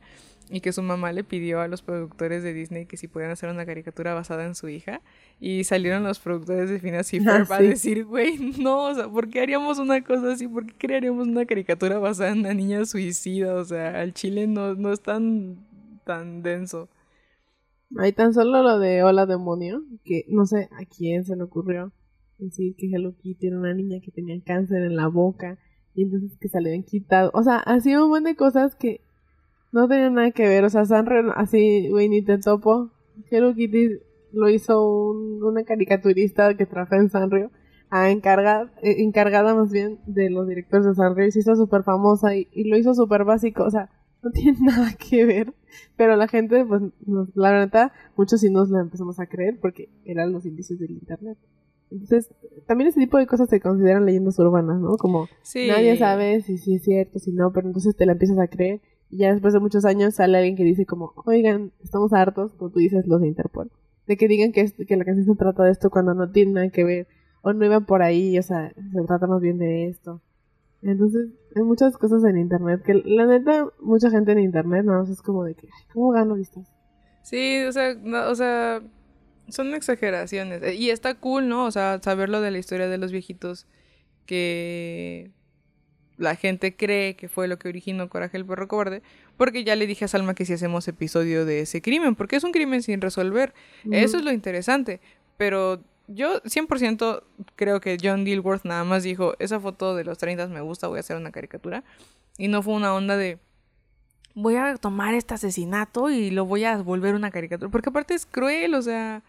y 0.49 0.61
que 0.61 0.73
su 0.73 0.83
mamá 0.83 1.13
le 1.13 1.25
pidió 1.25 1.61
a 1.61 1.69
los 1.69 1.83
productores 1.83 2.43
de 2.43 2.53
Disney 2.53 2.87
que 2.87 2.97
si 2.97 3.07
podían 3.07 3.31
hacer 3.31 3.51
una 3.51 3.67
caricatura 3.67 4.15
basada 4.15 4.45
en 4.45 4.55
su 4.55 4.69
hija 4.69 5.01
y 5.39 5.65
salieron 5.65 6.03
los 6.03 6.19
productores 6.19 6.71
de 6.71 6.79
Phineas 6.81 7.13
y 7.13 7.19
ah, 7.19 7.45
Ferb 7.45 7.53
a 7.53 7.59
decir, 7.61 8.05
güey, 8.05 8.39
no, 8.59 8.87
o 8.87 8.95
sea, 8.95 9.09
¿por 9.09 9.29
qué 9.29 9.41
haríamos 9.41 9.79
una 9.79 10.03
cosa 10.03 10.33
así? 10.33 10.49
¿Por 10.49 10.67
qué 10.67 10.75
crearíamos 10.79 11.29
una 11.29 11.45
caricatura 11.47 11.99
basada 11.99 12.31
en 12.31 12.41
una 12.41 12.55
niña 12.55 12.85
suicida? 12.87 13.55
O 13.55 13.65
sea, 13.65 14.01
al 14.01 14.15
chile 14.15 14.47
no, 14.47 14.75
no 14.75 14.93
es 14.93 15.01
tan, 15.01 15.59
tan 16.05 16.43
denso. 16.43 16.89
Hay 17.99 18.13
tan 18.13 18.33
solo 18.33 18.63
lo 18.63 18.79
de 18.79 19.03
Hola 19.03 19.27
Demonio, 19.27 19.83
que 20.05 20.25
no 20.29 20.47
sé 20.47 20.69
a 20.73 20.85
quién 20.85 21.25
se 21.25 21.35
le 21.35 21.43
ocurrió 21.43 21.93
decir 22.39 22.75
que 22.77 22.87
Hello 22.87 23.15
Kitty 23.17 23.49
era 23.49 23.59
una 23.59 23.75
niña 23.75 23.99
que 24.03 24.13
tenía 24.13 24.41
cáncer 24.45 24.83
en 24.83 24.97
la 24.97 25.09
boca 25.09 25.59
y 25.95 26.05
entonces 26.05 26.39
que 26.39 26.49
salían 26.49 26.85
quitado. 26.85 27.31
O 27.35 27.43
sea, 27.43 27.57
hacía 27.59 28.03
un 28.03 28.11
montón 28.11 28.25
de 28.25 28.37
cosas 28.37 28.77
que 28.77 29.01
no 29.73 29.89
tenían 29.89 30.15
nada 30.15 30.31
que 30.31 30.47
ver. 30.47 30.65
O 30.65 30.71
sea, 30.71 30.85
Sanrio, 30.85 31.33
así, 31.35 31.89
güey, 31.91 32.09
ni 32.09 32.23
te 32.23 32.39
topo. 32.39 32.91
Hello 33.31 33.55
Kitty 33.55 33.99
lo 34.33 34.49
hizo 34.49 35.11
una 35.11 35.65
caricaturista 35.65 36.57
que 36.57 36.67
trabaja 36.67 36.97
en 36.97 37.11
Sanrio, 37.11 37.51
a 37.91 38.11
encargar, 38.11 38.73
eh, 38.83 39.03
encargada 39.03 39.53
más 39.55 39.73
bien 39.73 39.99
de 40.07 40.31
los 40.31 40.47
directores 40.47 40.87
de 40.87 40.95
Sanrio 40.95 41.27
y 41.27 41.33
se 41.33 41.41
hizo 41.41 41.57
súper 41.57 41.83
famosa 41.83 42.37
y, 42.37 42.47
y 42.53 42.69
lo 42.69 42.79
hizo 42.79 42.95
súper 42.95 43.25
básico. 43.25 43.65
O 43.65 43.71
sea, 43.71 43.91
no 44.23 44.31
tiene 44.31 44.59
nada 44.61 44.93
que 44.95 45.25
ver, 45.25 45.55
pero 45.97 46.17
la 46.17 46.29
gente, 46.29 46.65
pues, 46.65 46.83
la 47.35 47.51
verdad, 47.51 47.93
muchos 48.17 48.41
sí 48.41 48.51
nos 48.51 48.71
lo 48.71 48.79
empezamos 48.81 49.19
a 49.21 49.27
creer 49.27 49.59
porque 49.61 49.89
eran 50.05 50.33
los 50.33 50.47
indicios 50.47 50.79
del 50.79 50.93
internet. 50.93 51.39
Entonces, 51.91 52.33
también 52.67 52.89
ese 52.89 53.01
tipo 53.01 53.19
de 53.19 53.27
cosas 53.27 53.49
se 53.49 53.61
consideran 53.61 54.07
leyendas 54.07 54.39
urbanas, 54.39 54.81
¿no? 54.81 54.97
Como 54.97 55.29
nadie 55.55 55.97
sabe 55.97 56.41
si 56.43 56.57
sí 56.59 56.77
es 56.77 56.83
cierto, 56.83 57.19
si 57.19 57.33
no, 57.33 57.53
pero 57.53 57.67
entonces 57.67 57.97
te 57.97 58.07
la 58.07 58.13
empiezas 58.13 58.39
a 58.39 58.47
creer 58.47 58.81
y 59.11 59.19
ya 59.19 59.33
después 59.33 59.53
de 59.53 59.61
muchos 59.61 59.85
años 59.85 60.15
sale 60.15 60.39
alguien 60.39 60.57
que 60.57 60.63
dice 60.63 60.87
como, 60.87 61.13
oigan, 61.27 61.73
estamos 61.83 62.13
hartos, 62.13 62.55
como 62.55 62.71
tú 62.71 62.79
dices, 62.79 63.07
los 63.09 63.21
de 63.21 63.27
Interpol, 63.27 63.71
de 64.07 64.17
que 64.17 64.29
digan 64.29 64.53
que, 64.53 64.71
que 64.71 64.97
la 64.97 65.05
canción 65.05 65.27
se 65.27 65.35
trata 65.35 65.65
de 65.65 65.73
esto 65.73 65.91
cuando 65.91 66.15
no 66.15 66.31
tiene 66.31 66.53
nada 66.53 66.71
que 66.71 66.85
ver, 66.85 67.09
o 67.43 67.53
no 67.53 67.65
iban 67.65 67.87
por 67.87 68.03
ahí, 68.03 68.39
o 68.39 68.43
sea, 68.43 68.73
se 68.73 69.03
trata 69.07 69.27
más 69.27 69.41
bien 69.41 69.59
de 69.59 69.89
esto. 69.89 70.21
Entonces, 70.83 71.29
hay 71.55 71.63
muchas 71.63 71.97
cosas 71.97 72.25
en 72.25 72.39
internet 72.39 72.83
que 72.85 72.95
la 72.95 73.27
neta, 73.27 73.67
mucha 73.81 74.11
gente 74.11 74.33
en 74.33 74.41
internet 74.41 74.85
no 74.85 75.03
es 75.03 75.21
como 75.23 75.45
de 75.45 75.55
que, 75.55 75.69
¿cómo 75.93 76.11
gano 76.11 76.35
vistas? 76.35 76.73
Sí, 77.23 77.63
o 77.65 77.73
sea, 77.73 77.97
o 78.29 78.35
sea, 78.35 78.83
son 79.49 79.75
exageraciones. 79.75 80.63
Y 80.75 80.91
está 80.91 81.15
cool, 81.15 81.49
¿no? 81.49 81.67
O 81.67 81.71
sea, 81.71 82.01
saberlo 82.03 82.41
de 82.41 82.51
la 82.51 82.59
historia 82.59 82.89
de 82.89 82.99
los 82.99 83.13
viejitos 83.13 83.67
que 84.27 85.33
la 86.17 86.37
gente 86.37 86.77
cree 86.77 87.17
que 87.17 87.29
fue 87.29 87.49
lo 87.49 87.59
que 87.59 87.69
originó 87.69 88.09
Coraje 88.09 88.37
el 88.37 88.47
perro 88.47 88.69
cobarde, 88.69 89.03
porque 89.37 89.65
ya 89.65 89.75
le 89.75 89.87
dije 89.87 90.05
a 90.05 90.09
Salma 90.09 90.35
que 90.35 90.45
si 90.45 90.53
hacemos 90.53 90.87
episodio 90.87 91.45
de 91.45 91.61
ese 91.61 91.81
crimen, 91.83 92.15
porque 92.15 92.37
es 92.37 92.45
un 92.45 92.53
crimen 92.53 92.83
sin 92.83 93.01
resolver. 93.01 93.55
Eso 93.91 94.19
es 94.19 94.25
lo 94.25 94.31
interesante, 94.31 95.01
pero 95.37 95.83
yo 96.13 96.43
100% 96.43 97.23
creo 97.57 97.81
que 97.81 97.97
John 98.03 98.25
Dilworth 98.25 98.65
nada 98.65 98.85
más 98.85 99.03
dijo, 99.05 99.35
esa 99.39 99.61
foto 99.61 99.95
de 99.95 100.05
los 100.05 100.19
30 100.19 100.49
me 100.49 100.61
gusta, 100.61 100.89
voy 100.89 100.99
a 100.99 101.01
hacer 101.01 101.17
una 101.17 101.31
caricatura. 101.31 101.85
Y 102.37 102.49
no 102.49 102.63
fue 102.63 102.75
una 102.75 102.95
onda 102.95 103.17
de, 103.17 103.39
voy 104.35 104.57
a 104.57 104.77
tomar 104.77 105.15
este 105.15 105.35
asesinato 105.35 106.11
y 106.11 106.31
lo 106.31 106.47
voy 106.47 106.65
a 106.65 106.79
volver 106.79 107.15
una 107.15 107.31
caricatura. 107.31 107.71
Porque 107.71 107.91
aparte 107.91 108.15
es 108.15 108.27
cruel, 108.27 108.75
o 108.75 108.83
sea, 108.83 109.23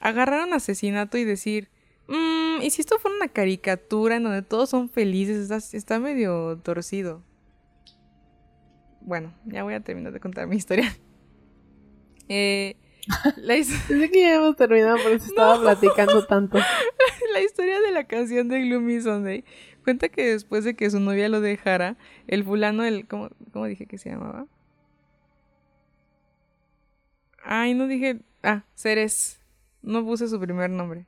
agarrar 0.00 0.46
un 0.46 0.54
asesinato 0.54 1.18
y 1.18 1.24
decir, 1.24 1.68
mmm, 2.08 2.62
¿y 2.62 2.70
si 2.70 2.80
esto 2.80 2.98
fuera 2.98 3.16
una 3.16 3.28
caricatura 3.28 4.16
en 4.16 4.24
donde 4.24 4.42
todos 4.42 4.70
son 4.70 4.88
felices? 4.88 5.50
Está, 5.74 5.98
medio 5.98 6.58
torcido. 6.62 7.22
Bueno, 9.02 9.34
ya 9.44 9.62
voy 9.64 9.74
a 9.74 9.80
terminar 9.80 10.12
de 10.12 10.20
contar 10.20 10.46
mi 10.46 10.56
historia. 10.56 10.96
Eh, 12.26 12.76
la 13.36 13.54
Pensé 13.88 14.10
que 14.10 14.20
ya 14.20 14.34
hemos 14.34 14.56
terminado, 14.56 14.96
por 14.98 15.12
eso 15.12 15.26
estaba 15.26 15.60
platicando 15.60 16.24
tanto. 16.26 16.58
la 17.32 17.40
historia 17.40 17.80
de 17.80 17.90
la 17.90 18.04
canción 18.04 18.48
de 18.48 18.60
Gloomy 18.62 19.00
Sunday 19.00 19.44
cuenta 19.82 20.08
que 20.08 20.30
después 20.32 20.64
de 20.64 20.74
que 20.74 20.90
su 20.90 21.00
novia 21.00 21.28
lo 21.28 21.40
dejara, 21.40 21.96
el 22.26 22.44
fulano, 22.44 22.84
el. 22.84 23.06
¿Cómo, 23.06 23.30
cómo 23.52 23.66
dije 23.66 23.86
que 23.86 23.98
se 23.98 24.10
llamaba? 24.10 24.46
Ay, 27.42 27.74
no 27.74 27.86
dije. 27.86 28.20
Ah, 28.42 28.64
Ceres. 28.74 29.40
No 29.82 30.04
puse 30.04 30.28
su 30.28 30.40
primer 30.40 30.70
nombre. 30.70 31.06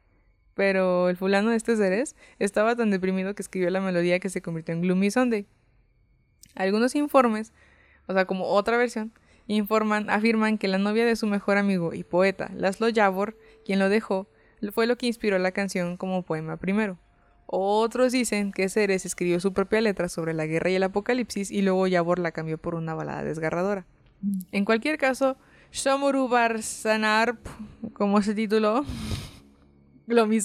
Pero 0.54 1.08
el 1.08 1.16
fulano 1.16 1.50
de 1.50 1.56
este 1.56 1.76
Ceres 1.76 2.16
estaba 2.38 2.76
tan 2.76 2.90
deprimido 2.90 3.34
que 3.34 3.42
escribió 3.42 3.70
la 3.70 3.80
melodía 3.80 4.20
que 4.20 4.30
se 4.30 4.42
convirtió 4.42 4.74
en 4.74 4.82
Gloomy 4.82 5.10
Sunday. 5.10 5.46
Algunos 6.54 6.94
informes, 6.94 7.52
o 8.06 8.14
sea, 8.14 8.24
como 8.24 8.46
otra 8.46 8.78
versión, 8.78 9.12
informan, 9.46 10.10
afirman 10.10 10.58
que 10.58 10.68
la 10.68 10.78
novia 10.78 11.04
de 11.04 11.16
su 11.16 11.26
mejor 11.26 11.58
amigo 11.58 11.94
y 11.94 12.04
poeta, 12.04 12.50
Laszlo 12.54 12.88
Yavor, 12.88 13.36
quien 13.64 13.78
lo 13.78 13.88
dejó, 13.88 14.28
fue 14.72 14.86
lo 14.86 14.96
que 14.96 15.06
inspiró 15.06 15.38
la 15.38 15.52
canción 15.52 15.96
como 15.96 16.22
poema 16.22 16.56
primero. 16.56 16.98
Otros 17.46 18.12
dicen 18.12 18.52
que 18.52 18.68
Ceres 18.68 19.06
escribió 19.06 19.38
su 19.38 19.52
propia 19.52 19.80
letra 19.80 20.08
sobre 20.08 20.34
la 20.34 20.46
guerra 20.46 20.70
y 20.70 20.74
el 20.74 20.82
apocalipsis 20.82 21.50
y 21.50 21.62
luego 21.62 21.86
Yavor 21.86 22.18
la 22.18 22.32
cambió 22.32 22.58
por 22.58 22.74
una 22.74 22.94
balada 22.94 23.22
desgarradora. 23.22 23.86
En 24.50 24.64
cualquier 24.64 24.98
caso, 24.98 25.36
Shomoru 25.70 26.28
Barsanarp, 26.28 27.38
como 27.92 28.20
se 28.22 28.34
tituló, 28.34 28.84
Gloomy 30.06 30.40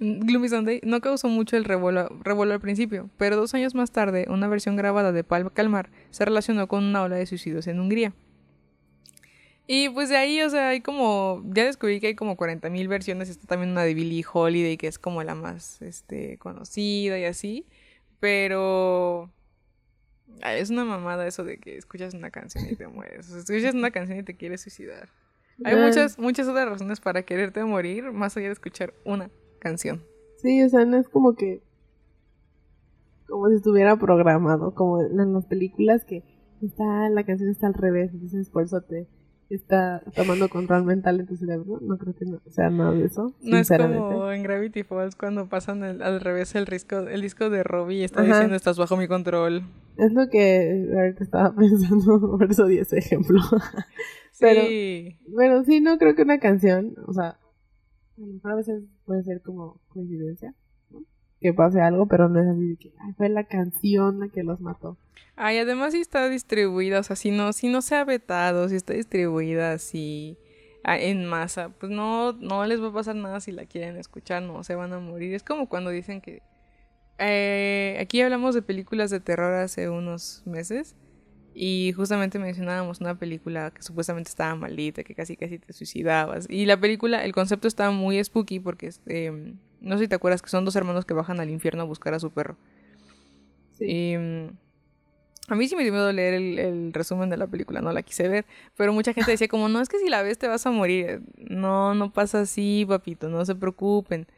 Gloomy 0.00 0.48
Sunday 0.48 0.80
no 0.84 1.00
causó 1.00 1.28
mucho 1.28 1.56
el 1.56 1.64
revuelo, 1.64 2.08
al 2.52 2.60
principio, 2.60 3.10
pero 3.16 3.36
dos 3.36 3.54
años 3.54 3.74
más 3.74 3.90
tarde, 3.90 4.26
una 4.28 4.46
versión 4.46 4.76
grabada 4.76 5.12
de 5.12 5.24
Palma 5.24 5.50
Calmar 5.50 5.90
se 6.10 6.24
relacionó 6.24 6.68
con 6.68 6.84
una 6.84 7.02
ola 7.02 7.16
de 7.16 7.26
suicidios 7.26 7.66
en 7.66 7.80
Hungría. 7.80 8.12
Y 9.66 9.90
pues 9.90 10.08
de 10.08 10.16
ahí, 10.16 10.40
o 10.40 10.48
sea, 10.48 10.70
hay 10.70 10.80
como. 10.80 11.42
Ya 11.52 11.64
descubrí 11.64 12.00
que 12.00 12.06
hay 12.06 12.14
como 12.14 12.38
40.000 12.38 12.88
versiones. 12.88 13.28
Está 13.28 13.48
también 13.48 13.72
una 13.72 13.82
de 13.82 13.92
Billie 13.92 14.24
Holiday, 14.32 14.78
que 14.78 14.86
es 14.86 14.98
como 14.98 15.22
la 15.22 15.34
más 15.34 15.82
este, 15.82 16.38
conocida 16.38 17.18
y 17.18 17.24
así. 17.26 17.66
Pero. 18.18 19.30
Es 20.42 20.70
una 20.70 20.86
mamada 20.86 21.26
eso 21.26 21.44
de 21.44 21.58
que 21.58 21.76
escuchas 21.76 22.14
una 22.14 22.30
canción 22.30 22.64
y 22.70 22.76
te 22.76 22.86
mueres. 22.86 23.28
O 23.28 23.32
sea, 23.32 23.40
escuchas 23.40 23.74
una 23.74 23.90
canción 23.90 24.18
y 24.18 24.22
te 24.22 24.36
quieres 24.36 24.62
suicidar. 24.62 25.10
Hay 25.64 25.76
muchas, 25.76 26.18
muchas 26.18 26.48
otras 26.48 26.66
razones 26.66 27.00
para 27.00 27.22
quererte 27.22 27.62
morir, 27.64 28.10
más 28.12 28.36
allá 28.38 28.46
de 28.46 28.52
escuchar 28.52 28.94
una 29.04 29.28
canción. 29.58 30.02
Sí, 30.36 30.62
o 30.62 30.68
sea, 30.68 30.84
no 30.84 30.98
es 30.98 31.08
como 31.08 31.34
que. 31.34 31.62
Como 33.26 33.48
si 33.48 33.56
estuviera 33.56 33.96
programado, 33.96 34.74
como 34.74 35.02
en 35.02 35.32
las 35.34 35.46
películas 35.46 36.04
que 36.04 36.24
está 36.62 37.08
la 37.10 37.24
canción 37.24 37.50
está 37.50 37.66
al 37.66 37.74
revés, 37.74 38.10
entonces 38.12 38.48
por 38.48 38.64
eso 38.64 38.80
te 38.80 39.06
está 39.50 40.02
tomando 40.14 40.48
control 40.48 40.84
mental 40.84 41.20
en 41.20 41.26
tu 41.26 41.36
cerebro. 41.36 41.78
No 41.80 41.96
creo 41.98 42.14
que 42.14 42.24
no 42.26 42.40
sea 42.50 42.70
nada 42.70 42.92
de 42.92 43.04
eso. 43.04 43.34
No 43.42 43.56
es 43.56 43.68
como 43.68 44.30
en 44.30 44.42
Gravity 44.42 44.82
Falls 44.82 45.16
cuando 45.16 45.48
pasan 45.48 45.82
al 45.82 46.20
revés 46.20 46.54
el 46.54 46.66
disco, 46.66 46.98
el 46.98 47.22
disco 47.22 47.48
de 47.50 47.62
Robbie 47.62 48.00
y 48.00 48.04
está 48.04 48.22
diciendo 48.22 48.54
estás 48.54 48.78
bajo 48.78 48.96
mi 48.96 49.08
control. 49.08 49.62
Es 49.96 50.12
lo 50.12 50.28
que 50.28 50.90
ahorita 50.94 51.24
estaba 51.24 51.54
pensando, 51.56 52.20
por 52.20 52.50
eso 52.50 52.66
di 52.66 52.78
ese 52.78 52.98
ejemplo. 52.98 53.40
Pero, 54.38 54.62
sí. 54.62 55.18
Bueno, 55.28 55.64
sí, 55.64 55.80
no 55.80 55.98
creo 55.98 56.14
que 56.14 56.22
una 56.22 56.38
canción, 56.38 56.94
o 57.06 57.12
sea, 57.12 57.38
a 58.44 58.54
veces 58.54 58.82
puede 59.04 59.22
ser 59.22 59.42
como 59.42 59.80
coincidencia, 59.88 60.54
Que 61.40 61.52
pase 61.52 61.80
algo, 61.80 62.06
pero 62.06 62.28
no 62.28 62.40
es 62.40 62.48
así 62.48 62.68
de 62.68 62.76
que 62.76 62.92
fue 63.16 63.28
la 63.28 63.44
canción 63.44 64.20
la 64.20 64.28
que 64.28 64.42
los 64.42 64.60
mató. 64.60 64.96
Ay, 65.36 65.58
además 65.58 65.92
si 65.92 66.00
está 66.00 66.28
distribuida, 66.28 66.98
o 66.98 67.02
sea, 67.02 67.14
si 67.14 67.30
no, 67.30 67.52
si 67.52 67.68
no 67.68 67.80
se 67.80 67.94
ha 67.94 68.04
vetado, 68.04 68.68
si 68.68 68.74
está 68.74 68.94
distribuida 68.94 69.72
así 69.72 70.36
en 70.84 71.26
masa, 71.26 71.68
pues 71.68 71.92
no, 71.92 72.32
no 72.32 72.64
les 72.64 72.82
va 72.82 72.88
a 72.88 72.92
pasar 72.92 73.14
nada 73.14 73.40
si 73.40 73.52
la 73.52 73.66
quieren 73.66 73.96
escuchar, 73.96 74.42
no 74.42 74.64
se 74.64 74.74
van 74.74 74.92
a 74.92 75.00
morir. 75.00 75.34
Es 75.34 75.42
como 75.42 75.68
cuando 75.68 75.90
dicen 75.90 76.20
que 76.20 76.42
eh, 77.18 77.98
aquí 78.00 78.20
hablamos 78.20 78.54
de 78.54 78.62
películas 78.62 79.10
de 79.10 79.20
terror 79.20 79.54
hace 79.54 79.88
unos 79.88 80.42
meses 80.46 80.96
y 81.60 81.92
justamente 81.92 82.38
mencionábamos 82.38 83.00
una 83.00 83.18
película 83.18 83.72
que 83.72 83.82
supuestamente 83.82 84.30
estaba 84.30 84.54
maldita, 84.54 85.02
que 85.02 85.12
casi 85.12 85.36
casi 85.36 85.58
te 85.58 85.72
suicidabas. 85.72 86.46
Y 86.48 86.66
la 86.66 86.78
película, 86.78 87.24
el 87.24 87.32
concepto 87.32 87.66
estaba 87.66 87.90
muy 87.90 88.22
spooky 88.22 88.60
porque, 88.60 88.92
eh, 89.06 89.54
no 89.80 89.96
sé 89.96 90.04
si 90.04 90.08
te 90.08 90.14
acuerdas 90.14 90.40
que 90.40 90.50
son 90.50 90.64
dos 90.64 90.76
hermanos 90.76 91.04
que 91.04 91.14
bajan 91.14 91.40
al 91.40 91.50
infierno 91.50 91.82
a 91.82 91.84
buscar 91.84 92.14
a 92.14 92.20
su 92.20 92.30
perro. 92.30 92.56
Sí. 93.72 93.86
Y, 93.88 94.16
mm, 94.16 94.50
a 95.48 95.54
mí 95.56 95.66
sí 95.66 95.74
me 95.74 95.82
dio 95.82 95.90
miedo 95.90 96.12
leer 96.12 96.34
el, 96.34 96.60
el, 96.60 96.92
resumen 96.92 97.28
de 97.28 97.36
la 97.36 97.48
película, 97.48 97.80
no 97.80 97.90
la 97.90 98.02
quise 98.02 98.28
ver, 98.28 98.46
pero 98.76 98.92
mucha 98.92 99.12
gente 99.12 99.32
decía 99.32 99.48
como, 99.48 99.68
no, 99.68 99.80
es 99.80 99.88
que 99.88 99.98
si 99.98 100.08
la 100.08 100.22
ves 100.22 100.38
te 100.38 100.46
vas 100.46 100.64
a 100.64 100.70
morir. 100.70 101.22
No, 101.38 101.92
no 101.92 102.12
pasa 102.12 102.42
así, 102.42 102.84
papito, 102.86 103.28
no 103.28 103.44
se 103.44 103.56
preocupen 103.56 104.28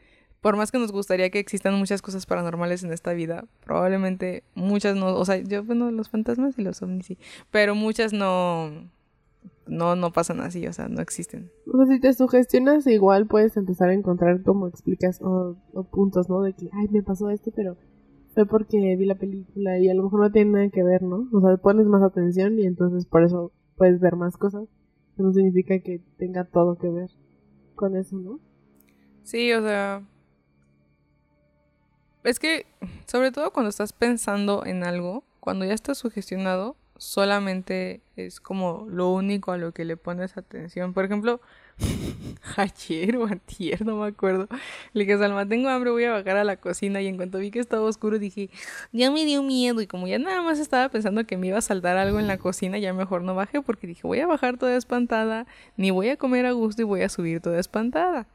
por 0.40 0.56
más 0.56 0.72
que 0.72 0.78
nos 0.78 0.92
gustaría 0.92 1.30
que 1.30 1.38
existan 1.38 1.74
muchas 1.74 2.02
cosas 2.02 2.26
paranormales 2.26 2.82
en 2.82 2.92
esta 2.92 3.12
vida, 3.12 3.44
probablemente 3.64 4.42
muchas 4.54 4.96
no, 4.96 5.14
o 5.14 5.24
sea, 5.24 5.36
yo, 5.38 5.64
bueno, 5.64 5.90
los 5.90 6.08
fantasmas 6.08 6.58
y 6.58 6.62
los 6.62 6.80
ovnis 6.82 7.06
sí, 7.06 7.18
pero 7.50 7.74
muchas 7.74 8.12
no, 8.12 8.70
no, 9.66 9.96
no 9.96 10.12
pasan 10.12 10.40
así, 10.40 10.66
o 10.66 10.72
sea, 10.72 10.88
no 10.88 11.00
existen. 11.00 11.50
O 11.72 11.76
sea, 11.76 11.86
si 11.94 12.00
te 12.00 12.12
sugestionas, 12.12 12.86
igual 12.86 13.26
puedes 13.26 13.56
empezar 13.56 13.90
a 13.90 13.94
encontrar 13.94 14.42
como 14.42 14.66
explicas 14.66 15.20
o, 15.22 15.56
puntos, 15.90 16.28
¿no? 16.28 16.42
De 16.42 16.52
que, 16.54 16.68
ay, 16.72 16.88
me 16.88 17.02
pasó 17.02 17.30
esto, 17.30 17.52
pero 17.54 17.76
fue 18.34 18.46
porque 18.46 18.96
vi 18.96 19.06
la 19.06 19.16
película 19.16 19.78
y 19.78 19.88
a 19.88 19.94
lo 19.94 20.04
mejor 20.04 20.20
no 20.20 20.32
tiene 20.32 20.50
nada 20.50 20.68
que 20.70 20.82
ver, 20.82 21.02
¿no? 21.02 21.28
O 21.32 21.40
sea, 21.40 21.56
pones 21.56 21.86
más 21.86 22.02
atención 22.02 22.58
y 22.58 22.66
entonces 22.66 23.06
por 23.06 23.22
eso 23.22 23.52
puedes 23.76 24.00
ver 24.00 24.16
más 24.16 24.36
cosas. 24.36 24.68
No 25.16 25.32
significa 25.32 25.78
que 25.80 26.00
tenga 26.16 26.44
todo 26.44 26.78
que 26.78 26.88
ver 26.88 27.10
con 27.74 27.96
eso, 27.96 28.16
¿no? 28.16 28.40
Sí, 29.22 29.52
o 29.52 29.60
sea, 29.60 30.02
es 32.24 32.38
que, 32.38 32.66
sobre 33.06 33.32
todo 33.32 33.52
cuando 33.52 33.70
estás 33.70 33.92
pensando 33.92 34.64
en 34.66 34.84
algo, 34.84 35.24
cuando 35.40 35.64
ya 35.64 35.74
estás 35.74 35.98
sugestionado, 35.98 36.76
solamente 37.00 38.02
es 38.16 38.40
como 38.40 38.86
lo 38.90 39.10
único 39.10 39.52
a 39.52 39.56
lo 39.56 39.72
que 39.72 39.86
le 39.86 39.96
pones 39.96 40.36
atención. 40.36 40.92
Por 40.92 41.06
ejemplo, 41.06 41.40
ayer 42.56 43.16
o 43.16 43.26
antier, 43.26 43.84
no 43.86 43.96
me 43.96 44.06
acuerdo. 44.06 44.48
Le 44.92 45.04
dije, 45.04 45.18
Salma, 45.18 45.48
tengo 45.48 45.70
hambre, 45.70 45.90
voy 45.90 46.04
a 46.04 46.12
bajar 46.12 46.36
a 46.36 46.44
la 46.44 46.56
cocina. 46.56 47.00
Y 47.00 47.06
en 47.06 47.16
cuanto 47.16 47.38
vi 47.38 47.50
que 47.50 47.58
estaba 47.58 47.82
oscuro, 47.82 48.18
dije, 48.18 48.50
ya 48.92 49.10
me 49.10 49.24
dio 49.24 49.42
miedo. 49.42 49.80
Y 49.80 49.86
como 49.86 50.06
ya 50.06 50.18
nada 50.18 50.42
más 50.42 50.58
estaba 50.58 50.90
pensando 50.90 51.24
que 51.24 51.38
me 51.38 51.48
iba 51.48 51.58
a 51.58 51.62
saltar 51.62 51.96
algo 51.96 52.20
en 52.20 52.26
la 52.26 52.36
cocina, 52.36 52.78
ya 52.78 52.92
mejor 52.92 53.22
no 53.22 53.34
bajé 53.34 53.62
porque 53.62 53.86
dije, 53.86 54.02
voy 54.06 54.20
a 54.20 54.26
bajar 54.26 54.58
toda 54.58 54.76
espantada, 54.76 55.46
ni 55.76 55.90
voy 55.90 56.10
a 56.10 56.16
comer 56.16 56.44
a 56.44 56.52
gusto 56.52 56.82
y 56.82 56.84
voy 56.84 57.02
a 57.02 57.08
subir 57.08 57.40
toda 57.40 57.58
espantada. 57.58 58.26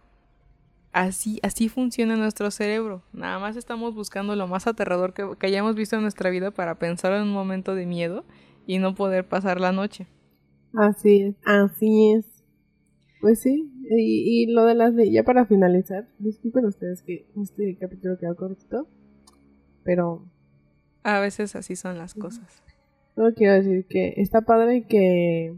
Así, 0.95 1.41
así 1.43 1.67
funciona 1.67 2.15
nuestro 2.15 2.49
cerebro. 2.51 3.03
Nada 3.11 3.37
más 3.37 3.57
estamos 3.57 3.93
buscando 3.93 4.33
lo 4.37 4.47
más 4.47 4.65
aterrador 4.65 5.13
que, 5.13 5.27
hayamos 5.45 5.75
visto 5.75 5.97
en 5.97 6.03
nuestra 6.03 6.29
vida 6.29 6.51
para 6.51 6.79
pensar 6.79 7.11
en 7.11 7.23
un 7.23 7.33
momento 7.33 7.75
de 7.75 7.85
miedo 7.85 8.23
y 8.65 8.79
no 8.79 8.95
poder 8.95 9.27
pasar 9.27 9.59
la 9.59 9.73
noche. 9.73 10.07
Así 10.73 11.21
es, 11.21 11.35
así 11.43 12.13
es. 12.13 12.45
Pues 13.19 13.41
sí, 13.41 13.73
y, 13.89 14.49
lo 14.53 14.63
de 14.63 14.75
las 14.75 14.93
ya 15.11 15.23
para 15.23 15.45
finalizar, 15.45 16.07
disculpen 16.17 16.63
ustedes 16.63 17.01
que 17.01 17.29
este 17.43 17.77
capítulo 17.77 18.17
quedó 18.17 18.37
cortito, 18.37 18.87
pero... 19.83 20.31
A 21.03 21.19
veces 21.19 21.57
así 21.57 21.75
son 21.75 21.97
las 21.97 22.13
cosas. 22.13 22.63
No 23.17 23.33
quiero 23.33 23.55
decir 23.55 23.85
que 23.85 24.13
está 24.15 24.43
padre 24.43 24.87
que... 24.87 25.57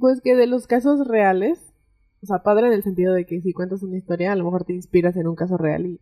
Pues 0.00 0.20
que 0.20 0.34
de 0.34 0.48
los 0.48 0.66
casos 0.66 1.06
reales 1.06 1.71
o 2.22 2.26
sea, 2.26 2.42
padre 2.42 2.68
en 2.68 2.72
el 2.72 2.82
sentido 2.82 3.12
de 3.14 3.26
que 3.26 3.40
si 3.40 3.52
cuentas 3.52 3.82
una 3.82 3.96
historia, 3.96 4.32
a 4.32 4.36
lo 4.36 4.44
mejor 4.44 4.64
te 4.64 4.72
inspiras 4.72 5.16
en 5.16 5.26
un 5.26 5.34
caso 5.34 5.56
real 5.56 5.86
y, 5.86 6.00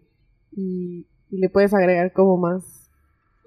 y, 0.53 1.07
le 1.31 1.49
puedes 1.49 1.73
agregar 1.73 2.13
como 2.13 2.37
más, 2.37 2.91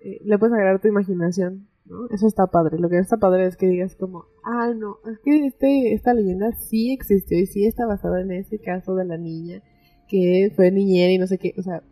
eh, 0.04 0.20
le 0.24 0.40
puedes 0.40 0.54
agregar 0.54 0.82
tu 0.82 0.88
imaginación, 0.88 1.68
¿no? 1.86 2.08
Eso 2.10 2.28
está 2.28 2.48
padre. 2.48 2.80
Lo 2.80 2.90
que 2.90 2.98
está 2.98 3.18
padre 3.18 3.46
es 3.46 3.58
que 3.58 3.68
digas 3.68 3.96
como, 3.96 4.26
ah, 4.44 4.72
no, 4.76 4.98
es 5.12 5.20
que 5.20 5.46
este, 5.46 5.94
esta 5.94 6.14
leyenda 6.14 6.54
sí 6.54 6.92
existió 6.92 7.38
y 7.38 7.46
sí 7.46 7.66
está 7.66 7.86
basada 7.86 8.22
en 8.22 8.32
ese 8.32 8.58
caso 8.60 8.96
de 8.96 9.06
la 9.06 9.18
niña 9.18 9.62
que 10.08 10.52
fue 10.56 10.72
niñera 10.72 11.12
y 11.12 11.18
no 11.18 11.28
sé 11.28 11.38
qué, 11.38 11.54
o 11.58 11.62
sea, 11.62 11.84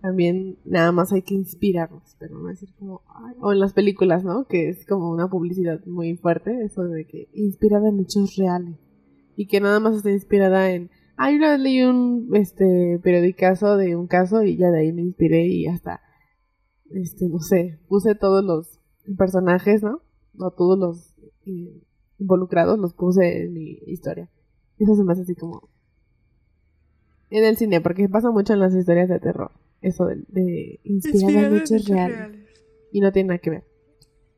también 0.00 0.58
nada 0.64 0.92
más 0.92 1.12
hay 1.12 1.22
que 1.22 1.34
inspirarnos, 1.34 2.16
pero 2.18 2.38
no 2.38 2.48
decir 2.48 2.68
como, 2.78 3.02
Ay. 3.08 3.34
o 3.40 3.52
en 3.52 3.58
las 3.58 3.72
películas, 3.72 4.22
¿no? 4.22 4.46
Que 4.46 4.68
es 4.68 4.84
como 4.86 5.10
una 5.10 5.28
publicidad 5.28 5.84
muy 5.86 6.16
fuerte, 6.16 6.64
eso 6.64 6.84
de 6.84 7.06
que 7.06 7.28
inspirada 7.32 7.88
en 7.88 8.00
hechos 8.00 8.36
reales 8.36 8.76
y 9.36 9.46
que 9.46 9.60
nada 9.60 9.80
más 9.80 9.96
está 9.96 10.10
inspirada 10.10 10.70
en 10.70 10.90
Ay, 11.16 11.36
una 11.36 11.52
vez 11.52 11.60
leí 11.60 11.82
un 11.82 12.28
este 12.34 12.98
periodicazo 13.02 13.76
de 13.76 13.94
un 13.94 14.08
caso 14.08 14.42
y 14.42 14.56
ya 14.56 14.70
de 14.70 14.80
ahí 14.80 14.92
me 14.92 15.02
inspiré 15.02 15.46
y 15.46 15.66
hasta 15.66 16.00
este 16.90 17.28
no 17.28 17.38
sé, 17.38 17.78
puse 17.88 18.14
todos 18.14 18.44
los 18.44 18.80
personajes, 19.16 19.82
¿no? 19.82 20.02
No 20.32 20.50
todos 20.50 20.78
los 20.78 21.14
eh, 21.46 21.82
involucrados 22.18 22.78
los 22.78 22.94
puse 22.94 23.44
en 23.44 23.52
mi 23.52 23.78
historia. 23.86 24.28
Eso 24.78 24.96
se 24.96 25.04
me 25.04 25.12
hace 25.12 25.22
así 25.22 25.36
como 25.36 25.68
en 27.30 27.44
el 27.44 27.56
cine, 27.56 27.80
porque 27.80 28.08
pasa 28.08 28.30
mucho 28.30 28.52
en 28.52 28.60
las 28.60 28.74
historias 28.74 29.08
de 29.08 29.20
terror. 29.20 29.50
Eso 29.80 30.06
de, 30.06 30.24
de 30.28 30.80
inspirar 30.84 31.44
en 31.44 31.56
hechos 31.56 31.86
reales. 31.88 32.40
Y 32.92 33.00
no 33.00 33.12
tiene 33.12 33.28
nada 33.28 33.38
que 33.38 33.50
ver. 33.50 33.64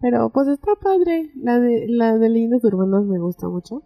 Pero 0.00 0.30
pues 0.30 0.48
está 0.48 0.74
padre. 0.76 1.30
La 1.36 1.58
de, 1.58 1.86
la 1.88 2.16
de 2.16 2.28
leyendas 2.28 2.64
urbanas 2.64 3.04
me 3.04 3.18
gusta 3.18 3.48
mucho. 3.48 3.82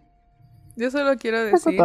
Yo 0.75 0.91
solo 0.91 1.17
quiero 1.17 1.43
decir 1.43 1.77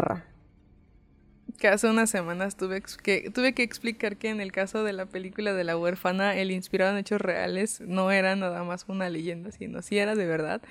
que 1.56 1.68
hace 1.68 1.88
unas 1.88 2.10
semanas 2.10 2.56
tuve 2.56 2.82
que, 3.02 3.30
tuve 3.30 3.54
que 3.54 3.62
explicar 3.62 4.16
que 4.16 4.28
en 4.28 4.40
el 4.40 4.52
caso 4.52 4.84
de 4.84 4.92
la 4.92 5.06
película 5.06 5.54
de 5.54 5.64
la 5.64 5.76
huérfana, 5.76 6.36
el 6.36 6.50
inspirado 6.50 6.92
en 6.92 6.98
hechos 6.98 7.20
reales 7.20 7.80
no 7.80 8.10
era 8.10 8.36
nada 8.36 8.62
más 8.64 8.84
una 8.88 9.08
leyenda, 9.08 9.50
sino 9.52 9.82
si 9.82 9.98
era 9.98 10.14
de 10.14 10.26
verdad. 10.26 10.62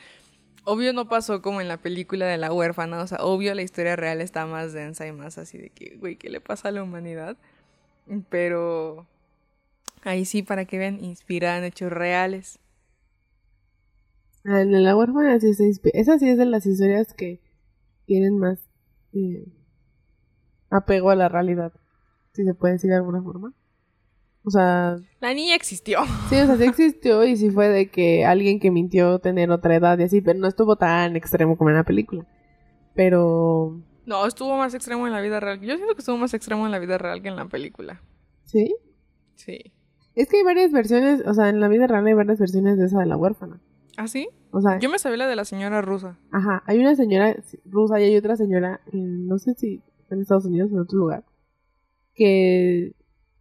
Obvio 0.64 0.94
no 0.94 1.08
pasó 1.08 1.42
como 1.42 1.62
en 1.62 1.68
la 1.68 1.78
película 1.78 2.26
de 2.26 2.38
la 2.38 2.52
huérfana, 2.52 3.02
o 3.02 3.08
sea, 3.08 3.20
obvio 3.20 3.54
la 3.54 3.62
historia 3.62 3.96
real 3.96 4.22
está 4.22 4.46
más 4.46 4.74
densa 4.74 5.06
y 5.06 5.12
más 5.12 5.38
así 5.38 5.58
de 5.58 5.70
que, 5.70 5.96
güey, 5.98 6.16
¿qué 6.16 6.30
le 6.30 6.42
pasa 6.42 6.70
a 6.70 6.72
la 6.72 6.84
humanidad? 6.84 7.38
Pero 8.30 9.06
ahí 10.04 10.26
sí, 10.26 10.44
para 10.44 10.66
que 10.66 10.78
vean, 10.78 11.04
inspirada 11.04 11.60
en 11.60 11.66
hechos 11.66 11.92
reales. 11.92 12.60
Ah, 14.44 14.62
en 14.62 14.84
la 14.84 14.96
huérfana 14.96 15.40
sí 15.40 15.54
se 15.54 15.66
inspira. 15.66 16.00
Esa 16.00 16.20
sí 16.20 16.30
es 16.30 16.38
de 16.38 16.46
las 16.46 16.66
historias 16.66 17.14
que 17.14 17.40
tienen 18.06 18.38
más 18.38 18.60
eh, 19.14 19.46
apego 20.70 21.10
a 21.10 21.16
la 21.16 21.30
realidad, 21.30 21.74
si 22.34 22.44
se 22.44 22.54
puede 22.54 22.74
decir 22.74 22.90
de 22.90 22.98
alguna 22.98 23.22
forma. 23.22 23.54
O 24.44 24.52
sea... 24.52 24.98
La 25.22 25.34
niña 25.34 25.56
existió. 25.56 26.00
Sí, 26.30 26.36
o 26.36 26.46
sea, 26.46 26.56
sí 26.56 26.64
existió 26.66 27.24
y 27.24 27.36
sí 27.36 27.50
fue 27.50 27.68
de 27.68 27.90
que 27.90 28.26
alguien 28.26 28.60
que 28.60 28.70
mintió 28.70 29.18
tener 29.20 29.50
otra 29.50 29.76
edad 29.76 29.98
y 29.98 30.04
así, 30.04 30.22
pero 30.22 30.38
no 30.38 30.48
estuvo 30.48 30.76
tan 30.76 31.16
extremo 31.16 31.58
como 31.58 31.72
en 31.72 31.78
la 31.78 31.84
película. 31.84 32.26
Pero... 32.94 33.82
No, 34.06 34.28
estuvo 34.28 34.56
más 34.56 34.76
extremo 34.76 35.08
en 35.08 35.14
la 35.14 35.22
vida 35.22 35.40
real. 35.40 35.60
Yo 35.62 35.76
siento 35.76 35.96
que 35.96 36.02
estuvo 36.02 36.18
más 36.18 36.36
extremo 36.36 36.66
en 36.66 36.72
la 36.72 36.78
vida 36.78 37.00
real 37.00 37.24
que 37.24 37.30
en 37.30 37.36
la 37.36 37.48
película. 37.48 38.04
¿Sí? 38.44 38.76
Sí. 39.34 39.74
Es 40.14 40.30
que 40.30 40.38
hay 40.38 40.44
varias 40.44 40.72
versiones, 40.72 41.24
o 41.26 41.34
sea, 41.34 41.50
en 41.50 41.60
la 41.60 41.68
vida 41.68 41.88
real 41.88 42.06
hay 42.06 42.14
varias 42.14 42.40
versiones 42.40 42.78
de 42.78 42.86
esa 42.86 43.00
de 43.00 43.08
la 43.08 43.18
huérfana. 43.18 43.60
¿Ah, 43.98 44.08
sí? 44.08 44.30
O 44.58 44.62
sea, 44.62 44.80
Yo 44.80 44.90
me 44.90 45.00
sabía 45.00 45.18
la 45.18 45.28
de 45.28 45.36
la 45.36 45.44
señora 45.44 45.82
rusa. 45.82 46.18
ajá, 46.32 46.64
hay 46.66 46.80
una 46.80 46.96
señora 46.96 47.36
rusa 47.66 48.00
y 48.00 48.04
hay 48.06 48.16
otra 48.16 48.38
señora, 48.38 48.80
en- 48.94 49.28
no 49.28 49.38
sé 49.38 49.54
si 49.56 49.82
en 50.10 50.22
Estados 50.22 50.46
Unidos 50.46 50.70
o 50.72 50.76
en 50.76 50.82
otro 50.82 50.98
lugar, 50.98 51.24
que 52.14 52.94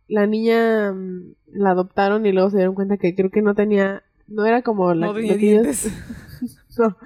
la 0.09 0.27
niña 0.27 0.93
mm, 0.93 1.35
la 1.53 1.71
adoptaron 1.71 2.27
y 2.27 2.33
luego 2.33 2.51
se 2.51 2.57
dieron 2.57 2.75
cuenta 2.75 2.97
que 2.97 3.15
creo 3.15 3.31
que 3.31 3.43
no 3.43 3.55
tenía, 3.55 4.03
no 4.27 4.45
era 4.45 4.63
como 4.63 4.93
la, 4.95 5.07
no 5.07 5.15
tenía 5.15 5.39
que 5.39 5.53
ellos- 5.53 5.83
dientes. 5.85 5.93
no, 6.79 6.97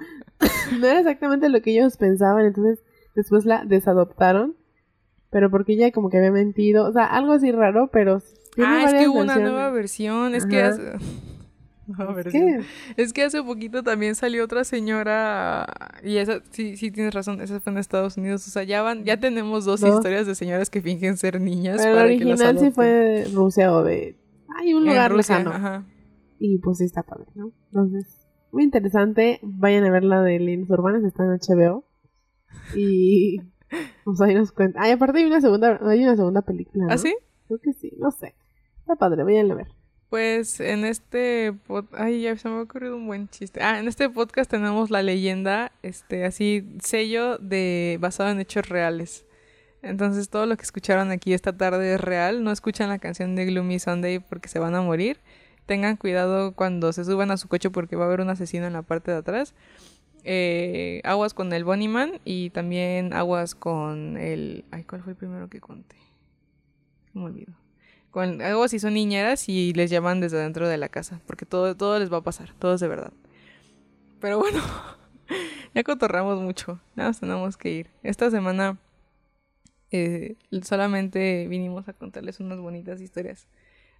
no 0.79 0.87
era 0.87 0.99
exactamente 0.99 1.49
lo 1.49 1.61
que 1.61 1.71
ellos 1.77 1.95
pensaban, 1.97 2.45
entonces 2.45 2.83
después 3.15 3.45
la 3.45 3.63
desadoptaron, 3.65 4.55
pero 5.29 5.51
porque 5.51 5.73
ella 5.73 5.91
como 5.91 6.09
que 6.09 6.17
había 6.17 6.31
mentido, 6.31 6.87
o 6.87 6.91
sea, 6.93 7.05
algo 7.05 7.33
así 7.33 7.51
raro, 7.51 7.89
pero 7.93 8.21
tiene 8.55 8.71
Ah, 8.71 8.85
es 8.85 8.93
que 8.93 9.07
hubo 9.07 9.19
una 9.19 9.37
nueva 9.37 9.69
versión. 9.69 10.33
Es 10.33 10.47
que 10.47 10.63
Ajá. 10.63 10.97
Es 12.25 12.31
que- 12.31 12.59
Es 12.97 13.13
que 13.13 13.23
hace 13.23 13.41
poquito 13.43 13.83
también 13.83 14.15
salió 14.15 14.43
otra 14.43 14.63
señora 14.63 15.65
y 16.03 16.17
esa 16.17 16.41
sí 16.51 16.77
sí 16.77 16.91
tienes 16.91 17.13
razón, 17.13 17.41
esa 17.41 17.59
fue 17.59 17.71
en 17.71 17.77
Estados 17.79 18.17
Unidos, 18.17 18.47
o 18.47 18.51
sea, 18.51 18.63
ya 18.63 18.81
van 18.81 19.03
ya 19.05 19.19
tenemos 19.19 19.65
dos, 19.65 19.81
Dos. 19.81 19.95
historias 19.95 20.27
de 20.27 20.35
señoras 20.35 20.69
que 20.69 20.81
fingen 20.81 21.17
ser 21.17 21.39
niñas 21.41 21.77
Pero 21.77 21.91
el 21.91 21.95
para 21.97 22.07
que 22.09 22.25
las 22.25 22.39
original 22.41 22.53
sí 22.59 22.65
adopten. 22.65 22.73
fue 22.73 22.85
de 22.87 23.25
Rusia 23.33 23.73
o 23.73 23.83
de... 23.83 24.17
Hay 24.57 24.73
un 24.73 24.85
lugar 24.85 25.11
Rusia, 25.11 25.37
lejano. 25.39 25.55
ajá. 25.55 25.85
Y 26.39 26.57
pues 26.59 26.77
sí 26.79 26.85
está 26.85 27.03
padre, 27.03 27.25
¿no? 27.35 27.51
Entonces, 27.67 28.27
muy 28.51 28.63
interesante. 28.63 29.39
Vayan 29.43 29.83
a 29.85 29.91
ver 29.91 30.03
la 30.03 30.21
de 30.21 30.39
Leyendas 30.39 30.69
Urbanas, 30.71 31.03
está 31.03 31.23
en 31.23 31.31
HBO. 31.31 31.85
Y 32.75 33.41
pues 34.05 34.21
ahí 34.21 34.33
nos 34.35 34.51
cuenta. 34.51 34.79
Ay, 34.81 34.91
aparte 34.91 35.19
hay 35.19 35.25
una 35.25 35.41
segunda, 35.41 35.79
hay 35.83 36.03
una 36.03 36.15
segunda 36.15 36.41
película. 36.41 36.85
¿no? 36.85 36.91
¿Ah, 36.93 36.97
sí? 36.97 37.13
Creo 37.47 37.59
que 37.59 37.73
sí, 37.73 37.91
no 37.99 38.11
sé. 38.11 38.35
Está 38.79 38.95
padre, 38.95 39.23
vayan 39.23 39.51
a 39.51 39.55
ver. 39.55 39.67
Pues 40.09 40.59
en 40.59 40.85
este 40.85 41.53
pod... 41.67 41.85
ay, 41.93 42.23
ya 42.23 42.35
se 42.35 42.49
me 42.49 42.55
ha 42.55 42.61
ocurrido 42.61 42.95
un 42.95 43.05
buen 43.05 43.29
chiste. 43.29 43.61
Ah, 43.61 43.79
en 43.79 43.87
este 43.87 44.09
podcast 44.09 44.49
tenemos 44.49 44.89
la 44.89 45.03
leyenda, 45.03 45.71
este, 45.83 46.25
así, 46.25 46.67
sello 46.81 47.37
de 47.37 47.97
basado 48.01 48.31
en 48.31 48.39
hechos 48.39 48.67
reales. 48.67 49.25
Entonces 49.83 50.29
todo 50.29 50.47
lo 50.47 50.57
que 50.57 50.63
escucharon 50.63 51.11
aquí 51.11 51.33
esta 51.33 51.55
tarde 51.55 51.93
es 51.93 52.01
real. 52.01 52.43
No 52.43 52.51
escuchan 52.51 52.89
la 52.89 52.97
canción 52.97 53.35
de 53.35 53.45
Gloomy 53.45 53.79
Sunday 53.79 54.19
porque 54.19 54.49
se 54.49 54.57
van 54.57 54.73
a 54.73 54.81
morir. 54.81 55.19
Tengan 55.67 55.95
cuidado 55.95 56.53
cuando 56.53 56.91
se 56.91 57.05
suban 57.05 57.29
a 57.29 57.37
su 57.37 57.47
coche 57.47 57.69
porque 57.69 57.95
va 57.95 58.05
a 58.05 58.07
haber 58.07 58.21
un 58.21 58.29
asesino 58.31 58.65
en 58.65 58.73
la 58.73 58.81
parte 58.81 59.11
de 59.11 59.17
atrás. 59.17 59.53
Eh, 60.23 61.01
aguas 61.03 61.35
con 61.35 61.53
el 61.53 61.63
Bunnyman 61.63 62.19
y 62.25 62.49
también 62.49 63.13
aguas 63.13 63.53
con 63.53 64.17
el... 64.17 64.65
Ay, 64.71 64.83
¿cuál 64.85 65.03
fue 65.03 65.11
el 65.11 65.17
primero 65.17 65.49
que 65.49 65.61
conté? 65.61 65.95
Me 67.13 67.23
olvido. 67.23 67.53
Con 68.11 68.41
aguas 68.41 68.71
si 68.71 68.79
son 68.79 68.95
niñeras 68.95 69.49
y 69.49 69.73
les 69.73 69.89
llaman 69.91 70.19
desde 70.19 70.37
dentro 70.37 70.67
de 70.67 70.77
la 70.77 70.89
casa, 70.89 71.21
porque 71.27 71.45
todo, 71.45 71.75
todo 71.75 71.99
les 71.99 72.11
va 72.11 72.17
a 72.17 72.23
pasar, 72.23 72.53
todo 72.57 72.73
es 72.73 72.81
de 72.81 72.87
verdad. 72.87 73.13
Pero 74.19 74.39
bueno, 74.39 74.61
ya 75.75 75.83
cotorramos 75.83 76.41
mucho, 76.41 76.79
nada 76.95 77.09
más 77.09 77.19
tenemos 77.19 77.55
que 77.55 77.71
ir. 77.71 77.89
Esta 78.03 78.31
semana 78.31 78.77
eh, 79.91 80.35
solamente 80.63 81.47
vinimos 81.47 81.87
a 81.87 81.93
contarles 81.93 82.39
unas 82.39 82.59
bonitas 82.59 83.01
historias, 83.01 83.47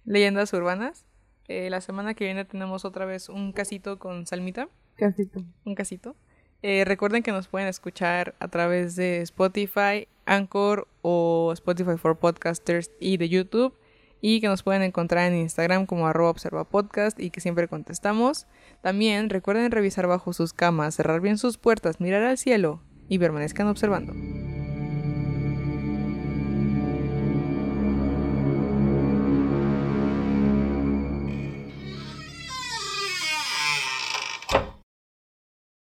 leyendas 0.04 0.52
urbanas. 0.52 1.06
Eh, 1.48 1.70
la 1.70 1.80
semana 1.80 2.14
que 2.14 2.24
viene 2.24 2.44
tenemos 2.44 2.84
otra 2.84 3.04
vez 3.06 3.28
un 3.28 3.52
casito 3.52 3.98
con 3.98 4.26
Salmita 4.26 4.68
Casito. 4.96 5.42
un 5.64 5.74
casito. 5.74 6.16
Eh, 6.62 6.84
recuerden 6.84 7.22
que 7.22 7.32
nos 7.32 7.48
pueden 7.48 7.68
escuchar 7.68 8.34
a 8.38 8.48
través 8.48 8.94
de 8.94 9.22
Spotify, 9.22 10.06
Anchor 10.26 10.86
o 11.02 11.50
Spotify 11.54 11.96
for 11.96 12.18
Podcasters 12.18 12.90
y 13.00 13.16
de 13.16 13.28
YouTube. 13.28 13.74
Y 14.20 14.40
que 14.40 14.48
nos 14.48 14.62
pueden 14.62 14.82
encontrar 14.82 15.30
en 15.30 15.38
Instagram 15.38 15.86
como 15.86 16.06
arroba 16.06 16.30
observa 16.30 16.64
podcast 16.64 17.18
y 17.18 17.30
que 17.30 17.40
siempre 17.40 17.68
contestamos. 17.68 18.46
También 18.82 19.30
recuerden 19.30 19.70
revisar 19.70 20.06
bajo 20.06 20.32
sus 20.32 20.52
camas, 20.52 20.94
cerrar 20.94 21.20
bien 21.20 21.38
sus 21.38 21.58
puertas, 21.58 22.00
mirar 22.00 22.22
al 22.24 22.38
cielo 22.38 22.80
y 23.08 23.18
permanezcan 23.18 23.66
observando. 23.66 24.12